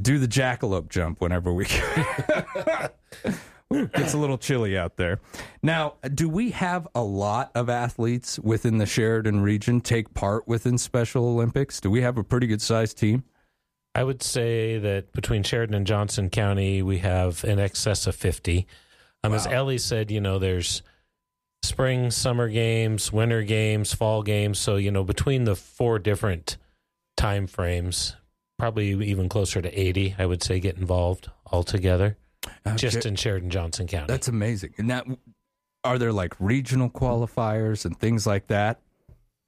[0.00, 1.66] Do the jackalope jump whenever we
[3.74, 5.18] Ooh, gets a little chilly out there.
[5.62, 10.78] Now, do we have a lot of athletes within the Sheridan region take part within
[10.78, 11.80] Special Olympics?
[11.80, 13.24] Do we have a pretty good sized team?
[13.94, 18.66] I would say that between Sheridan and Johnson County, we have in excess of 50.
[19.24, 20.82] Um, As Ellie said, you know, there's
[21.66, 24.58] spring, summer games, winter games, fall games.
[24.58, 26.56] So, you know, between the four different
[27.16, 28.16] time frames,
[28.58, 32.16] probably even closer to 80, I would say, get involved altogether
[32.76, 34.06] just in Sheridan Johnson County.
[34.06, 34.74] That's amazing.
[34.78, 35.02] And now,
[35.84, 38.80] are there like regional qualifiers and things like that?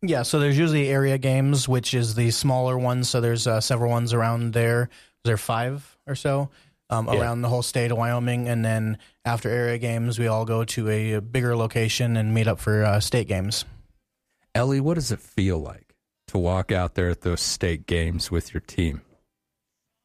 [0.02, 3.08] Yeah, so there's usually area games, which is the smaller ones.
[3.08, 4.90] So there's uh, several ones around there.
[5.24, 6.50] There are five or so
[6.90, 7.20] um, Yeah.
[7.20, 10.88] around the whole state of Wyoming, and then after area games, we all go to
[10.88, 13.64] a bigger location and meet up for uh, state games.
[14.54, 15.94] Ellie, what does it feel like
[16.28, 19.02] to walk out there at those state games with your team?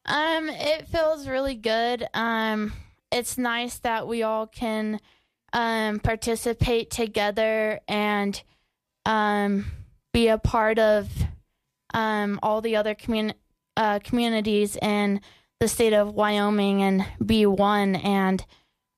[0.06, 2.06] Um, it feels really good.
[2.12, 2.72] Um,
[3.10, 5.00] it's nice that we all can
[5.52, 8.42] um participate together and
[9.06, 9.64] um
[10.12, 11.08] be a part of
[11.94, 13.34] um all the other commun-
[13.76, 15.20] uh, communities in
[15.64, 18.44] the state of Wyoming and be one and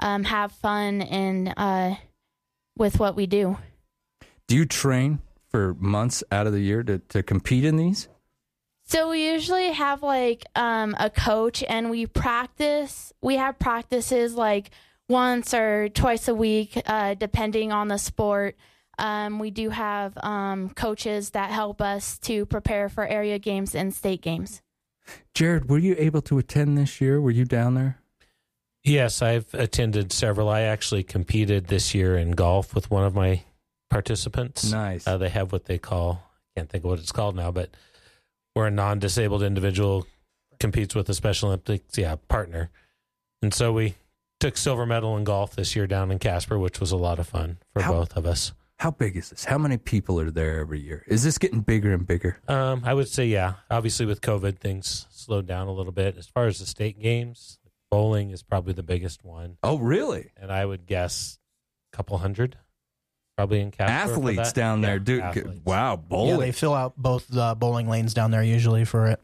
[0.01, 1.95] um, have fun and uh,
[2.77, 3.57] with what we do.
[4.49, 8.09] Do you train for months out of the year to, to compete in these?
[8.85, 13.13] So we usually have like um, a coach, and we practice.
[13.23, 14.71] We have practices like
[15.09, 18.57] once or twice a week, uh, depending on the sport.
[18.99, 23.95] Um, we do have um, coaches that help us to prepare for area games and
[23.95, 24.63] state games.
[25.35, 27.21] Jared, were you able to attend this year?
[27.21, 27.99] Were you down there?
[28.85, 30.49] Yes, I've attended several.
[30.49, 33.43] I actually competed this year in golf with one of my
[33.91, 34.71] participants.
[34.71, 35.07] Nice.
[35.07, 36.23] Uh, they have what they call,
[36.55, 37.71] I can't think of what it's called now, but
[38.55, 40.07] where a non disabled individual
[40.61, 42.71] competes with a Special Olympics yeah, partner.
[43.43, 43.97] And so we
[44.41, 47.27] took silver medal in golf this year down in Casper, which was a lot of
[47.27, 48.53] fun for How- both of us.
[48.79, 49.45] How big is this?
[49.45, 51.03] How many people are there every year?
[51.07, 52.39] Is this getting bigger and bigger?
[52.47, 53.55] Um, I would say, yeah.
[53.71, 56.17] Obviously, with COVID, things slowed down a little bit.
[56.19, 57.59] As far as the state games,
[57.91, 59.57] bowling is probably the biggest one.
[59.63, 60.31] Oh, really?
[60.37, 61.39] And I would guess
[61.93, 62.59] a couple hundred,
[63.39, 64.09] probably in Casper.
[64.09, 64.55] for Athletes that.
[64.55, 65.21] down there, Yeah, dude.
[65.23, 65.61] athletes.
[65.65, 66.41] Wow, Yeah, bowling.
[66.41, 69.21] they fill out both the bowling lanes down there usually for it.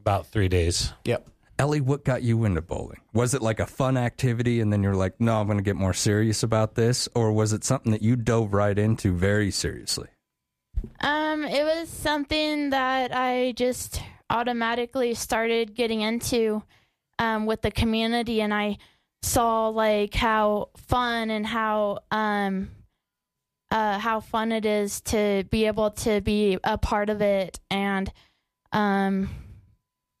[0.00, 0.92] About three days.
[1.04, 1.28] Yep.
[1.58, 3.00] Ellie, what got you into bowling?
[3.14, 5.76] Was it like a fun activity and then you're like, no, I'm going to get
[5.76, 7.08] more serious about this?
[7.14, 10.08] Or was it something that you dove right into very seriously?
[11.00, 16.62] Um, it was something that I just automatically started getting into
[17.18, 18.76] um, with the community, and I
[19.22, 22.70] saw like how fun and how um
[23.70, 28.12] uh how fun it is to be able to be a part of it, and
[28.72, 29.30] um,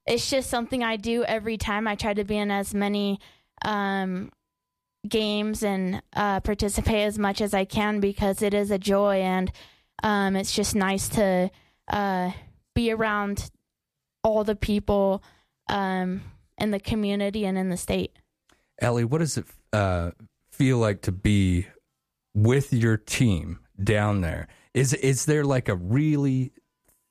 [0.06, 1.88] it's just something I do every time.
[1.88, 3.20] I try to be in as many
[3.64, 4.30] um
[5.08, 9.50] games and uh, participate as much as I can because it is a joy and
[10.02, 11.50] um, it's just nice to
[11.88, 12.32] uh,
[12.74, 13.50] be around
[14.22, 15.22] all the people
[15.68, 16.22] um,
[16.58, 18.12] in the community and in the state.
[18.80, 20.10] Ellie, what does it uh,
[20.50, 21.66] feel like to be
[22.34, 24.48] with your team down there?
[24.74, 26.52] Is is there like a really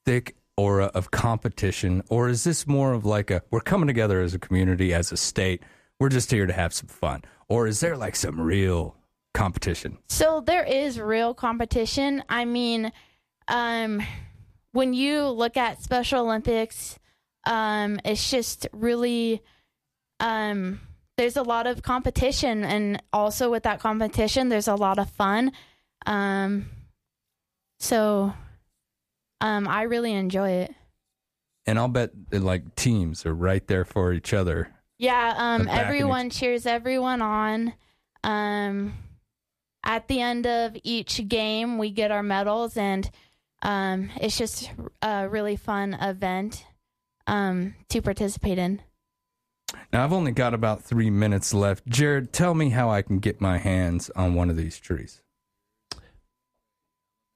[0.05, 4.33] thick aura of competition, or is this more of like a we're coming together as
[4.33, 5.61] a community, as a state,
[5.99, 8.95] we're just here to have some fun, or is there like some real
[9.33, 9.97] competition?
[10.07, 12.23] So there is real competition.
[12.29, 12.91] I mean,
[13.47, 14.01] um,
[14.71, 16.97] when you look at Special Olympics,
[17.45, 19.41] um, it's just really
[20.19, 20.79] um,
[21.17, 25.51] there's a lot of competition, and also with that competition, there's a lot of fun.
[26.05, 26.69] Um,
[27.79, 28.33] so
[29.41, 30.73] um, I really enjoy it.
[31.65, 34.69] And I'll bet like teams are right there for each other.
[34.97, 37.73] Yeah, um, The back and everyone cheers everyone on.
[38.23, 38.93] Um,
[39.83, 43.09] at the end of each game, we get our medals, and
[43.61, 44.71] um, it's just
[45.01, 46.65] a really fun event
[47.27, 48.81] um, to participate in.
[49.91, 51.85] Now I've only got about three minutes left.
[51.87, 55.21] Jared, tell me how I can get my hands on one of these trees.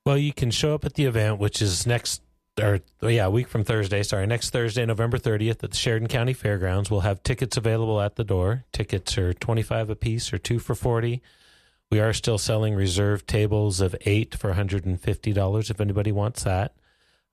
[0.10, 2.24] Well, you can show up at the event, which is next,
[2.60, 4.02] or yeah, a week from Thursday.
[4.02, 6.90] Sorry, next Thursday, November thirtieth, at the Sheridan County Fairgrounds.
[6.90, 8.64] We'll have tickets available at the door.
[8.72, 11.22] Tickets are twenty five a piece, or two for forty.
[11.92, 15.70] We are still selling reserved tables of eight for one hundred and fifty dollars.
[15.70, 16.74] If anybody wants that,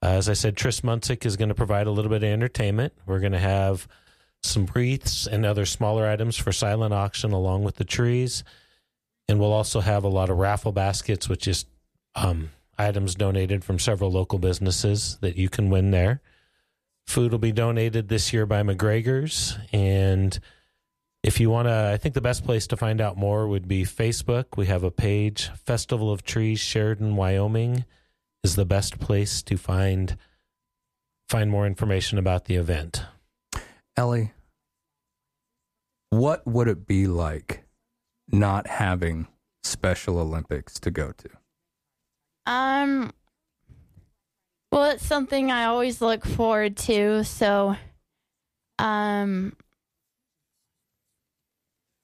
[0.02, 2.92] uh, as I said, Tris Munsick is going to provide a little bit of entertainment.
[3.06, 3.88] We're going to have
[4.42, 8.44] some wreaths and other smaller items for silent auction along with the trees.
[9.30, 11.64] And we'll also have a lot of raffle baskets, which is
[12.14, 16.20] um, items donated from several local businesses that you can win there.
[17.06, 19.56] Food will be donated this year by McGregor's.
[19.72, 20.38] And
[21.22, 23.84] if you want to, I think the best place to find out more would be
[23.84, 24.56] Facebook.
[24.56, 27.84] We have a page, Festival of Trees, Sheridan, Wyoming,
[28.44, 30.16] is the best place to find
[31.28, 33.04] find more information about the event.
[33.96, 34.32] Ellie,
[36.10, 37.64] what would it be like
[38.28, 39.26] not having
[39.64, 41.28] Special Olympics to go to?
[42.46, 43.12] Um,
[44.70, 47.24] well, it's something I always look forward to.
[47.24, 47.76] So,
[48.78, 49.56] um,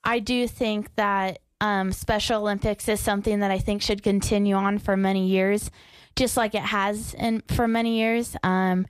[0.04, 4.78] I do think that um, Special Olympics is something that I think should continue on
[4.78, 5.70] for many years,
[6.16, 8.36] just like it has in for many years.
[8.42, 8.86] Um,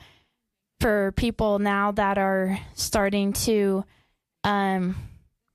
[0.81, 3.85] for people now that are starting to
[4.43, 4.97] um,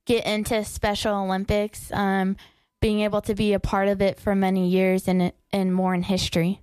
[0.06, 2.36] get into Special Olympics, um,
[2.80, 6.02] being able to be a part of it for many years and and more in
[6.02, 6.60] history.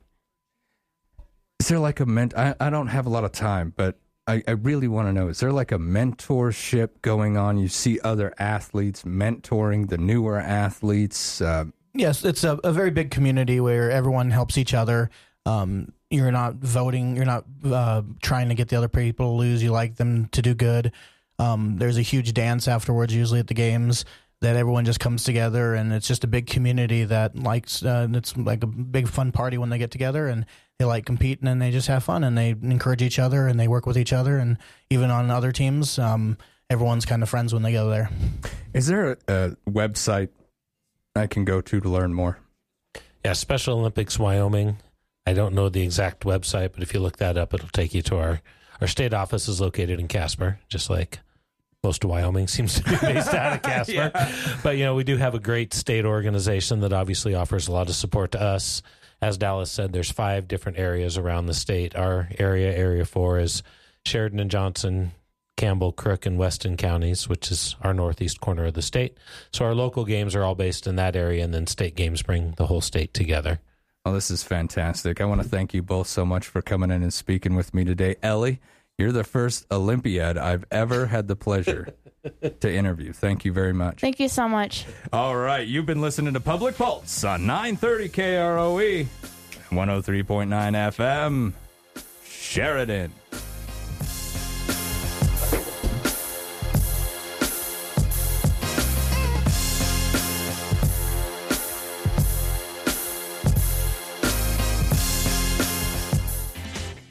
[1.59, 2.33] Is there like a ment?
[2.37, 3.97] I, I don't have a lot of time, but
[4.27, 7.57] I, I really want to know: is there like a mentorship going on?
[7.57, 11.41] You see other athletes mentoring the newer athletes.
[11.41, 11.65] Uh,
[11.97, 15.09] Yes, it's a, a very big community where everyone helps each other.
[15.45, 17.15] Um, you're not voting.
[17.15, 19.63] You're not uh, trying to get the other people to lose.
[19.63, 20.91] You like them to do good.
[21.39, 24.03] Um, there's a huge dance afterwards, usually at the games.
[24.45, 28.37] That everyone just comes together and it's just a big community that likes uh, it's
[28.37, 30.45] like a big fun party when they get together and
[30.79, 33.59] they like compete and then they just have fun and they encourage each other and
[33.59, 34.57] they work with each other and
[34.89, 36.37] even on other teams um,
[36.69, 38.09] everyone's kind of friends when they go there
[38.73, 40.29] Is there a, a website
[41.15, 42.39] I can go to to learn more?
[43.23, 44.77] Yeah, Special Olympics Wyoming.
[45.25, 48.01] I don't know the exact website, but if you look that up, it'll take you
[48.03, 48.41] to our
[48.81, 51.19] our state office is located in Casper, just like
[51.85, 54.11] most of Wyoming seems to be based out of Casper.
[54.63, 57.89] But you know, we do have a great state organization that obviously offers a lot
[57.89, 58.81] of support to us.
[59.21, 61.95] As Dallas said, there's five different areas around the state.
[61.95, 63.63] Our area, Area Four, is
[64.05, 65.11] Sheridan and Johnson,
[65.57, 69.17] Campbell, Crook, and Weston counties, which is our northeast corner of the state.
[69.53, 72.55] So our local games are all based in that area, and then state games bring
[72.57, 73.59] the whole state together.
[74.03, 75.21] Well, this is fantastic.
[75.21, 77.85] I want to thank you both so much for coming in and speaking with me
[77.85, 78.15] today.
[78.21, 78.59] Ellie,
[78.97, 81.89] you're the first Olympiad I've ever had the pleasure
[82.59, 83.13] to interview.
[83.13, 84.01] Thank you very much.
[84.01, 84.85] Thank you so much.
[85.11, 89.05] All right, you've been listening to Public Pulse on 930 KROE,
[89.69, 91.53] 103.9 FM,
[92.23, 93.11] Sheridan.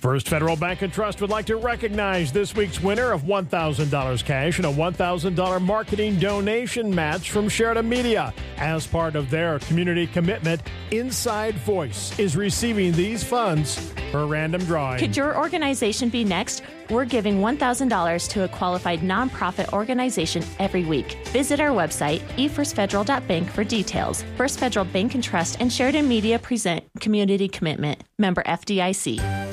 [0.05, 4.59] First Federal Bank and Trust would like to recognize this week's winner of $1,000 cash
[4.59, 8.35] and a $1,000 marketing donation match from Sheridan Media.
[8.59, 13.79] As part of their community commitment, Inside Voice is receiving these funds
[14.11, 14.99] for random drawing.
[14.99, 16.63] Could your organization be next?
[16.91, 21.17] We're giving $1,000 to a qualified nonprofit organization every week.
[21.29, 24.23] Visit our website, efirstfederal.bank, for details.
[24.37, 28.05] First Federal Bank and Trust and Sheridan Media present Community Commitment.
[28.19, 29.44] Member FDIC.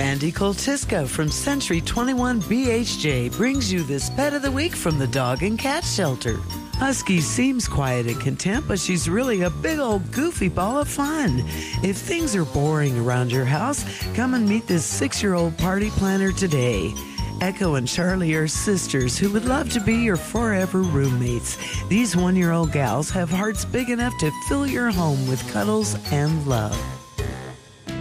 [0.00, 5.06] Mandy Coltisco from Century 21 BHJ brings you this pet of the week from the
[5.06, 6.38] dog and cat shelter.
[6.76, 11.44] Husky seems quiet and content, but she's really a big old goofy ball of fun.
[11.82, 13.84] If things are boring around your house,
[14.14, 16.94] come and meet this six year old party planner today.
[17.42, 21.58] Echo and Charlie are sisters who would love to be your forever roommates.
[21.88, 25.94] These one year old gals have hearts big enough to fill your home with cuddles
[26.10, 26.99] and love.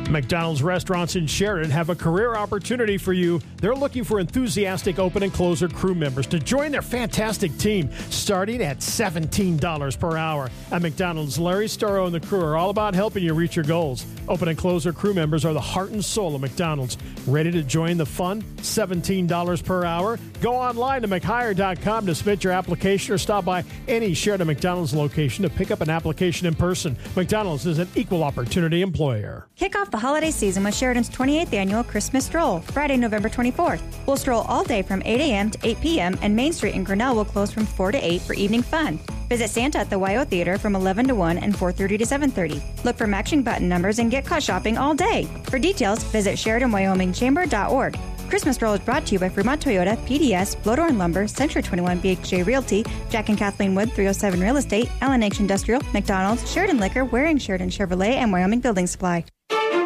[0.09, 3.39] McDonald's restaurants in Sheridan have a career opportunity for you.
[3.57, 8.63] They're looking for enthusiastic open and closer crew members to join their fantastic team, starting
[8.63, 10.49] at $17 per hour.
[10.71, 14.05] At McDonald's, Larry Starro and the crew are all about helping you reach your goals.
[14.27, 16.97] Open and closer crew members are the heart and soul of McDonald's.
[17.27, 18.41] Ready to join the fun?
[18.41, 20.17] $17 per hour?
[20.41, 25.43] Go online to McHire.com to submit your application or stop by any Sheridan McDonald's location
[25.43, 26.97] to pick up an application in person.
[27.15, 29.47] McDonald's is an equal opportunity employer.
[29.55, 33.81] Kick off the holiday season with Sheridan's 28th annual Christmas stroll, Friday, November 24th.
[34.05, 35.51] We'll stroll all day from 8 a.m.
[35.51, 38.33] to 8 p.m., and Main Street in Grinnell will close from 4 to 8 for
[38.33, 38.99] evening fun.
[39.29, 42.83] Visit Santa at the WYO Theater from 11 to 1 and 4.30 to 7.30.
[42.83, 45.27] Look for matching button numbers and get caught shopping all day.
[45.43, 47.99] For details, visit SheridanWyomingChamber.org.
[48.29, 52.45] Christmas Stroll is brought to you by Fremont Toyota, PDS, Blodorn Lumber, Century 21 BHJ
[52.45, 57.39] Realty, Jack and Kathleen Wood 307 Real Estate, Allen H Industrial, McDonald's, Sheridan Liquor, Waring
[57.39, 59.25] Sheridan Chevrolet, and Wyoming Building Supply.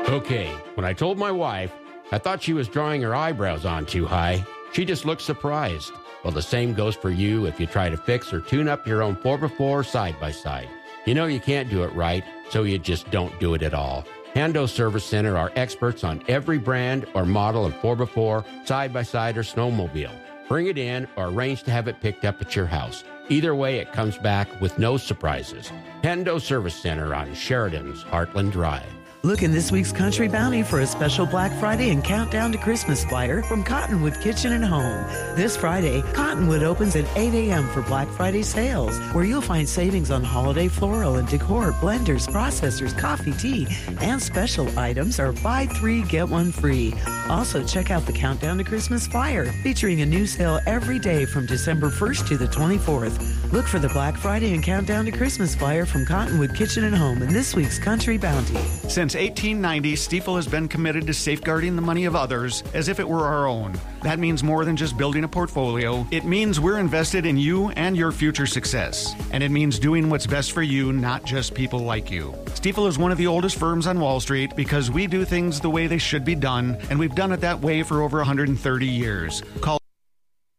[0.09, 1.71] Okay, when I told my wife,
[2.11, 4.45] I thought she was drawing her eyebrows on too high.
[4.73, 5.91] She just looked surprised.
[6.23, 9.01] Well, the same goes for you if you try to fix or tune up your
[9.01, 10.69] own 4x4 side by side.
[11.05, 14.05] You know you can't do it right, so you just don't do it at all.
[14.35, 19.37] Hando Service Center are experts on every brand or model of 4x4, side by side,
[19.37, 20.13] or snowmobile.
[20.47, 23.03] Bring it in or arrange to have it picked up at your house.
[23.29, 25.71] Either way, it comes back with no surprises.
[26.03, 28.83] Hendo Service Center on Sheridan's Heartland Drive.
[29.25, 33.05] Look in this week's Country Bounty for a special Black Friday and countdown to Christmas
[33.05, 35.01] flyer from Cottonwood Kitchen and Home.
[35.33, 37.69] This Friday, Cottonwood opens at 8 a.m.
[37.69, 42.97] for Black Friday sales, where you'll find savings on holiday floral and decor, blenders, processors,
[42.99, 43.65] coffee, tea,
[44.01, 46.93] and special items are buy three, get one free.
[47.29, 51.45] Also, check out the Countdown to Christmas flyer, featuring a new sale every day from
[51.45, 53.42] December 1st to the 24th.
[53.53, 57.21] Look for the Black Friday and Countdown to Christmas flyer from Cottonwood Kitchen and Home
[57.21, 58.55] in this week's Country Bounty.
[58.89, 63.07] Since 1890, Stifel has been committed to safeguarding the money of others as if it
[63.07, 63.79] were our own.
[64.01, 66.03] That means more than just building a portfolio.
[66.09, 69.13] It means we're invested in you and your future success.
[69.29, 72.31] And it means doing what's best for you, not just people like you.
[72.55, 75.69] Stifel is one of the oldest firms on Wall Street because we do things the
[75.69, 79.43] way they should be done, and we've done it that way for over 130 years.
[79.61, 79.77] Call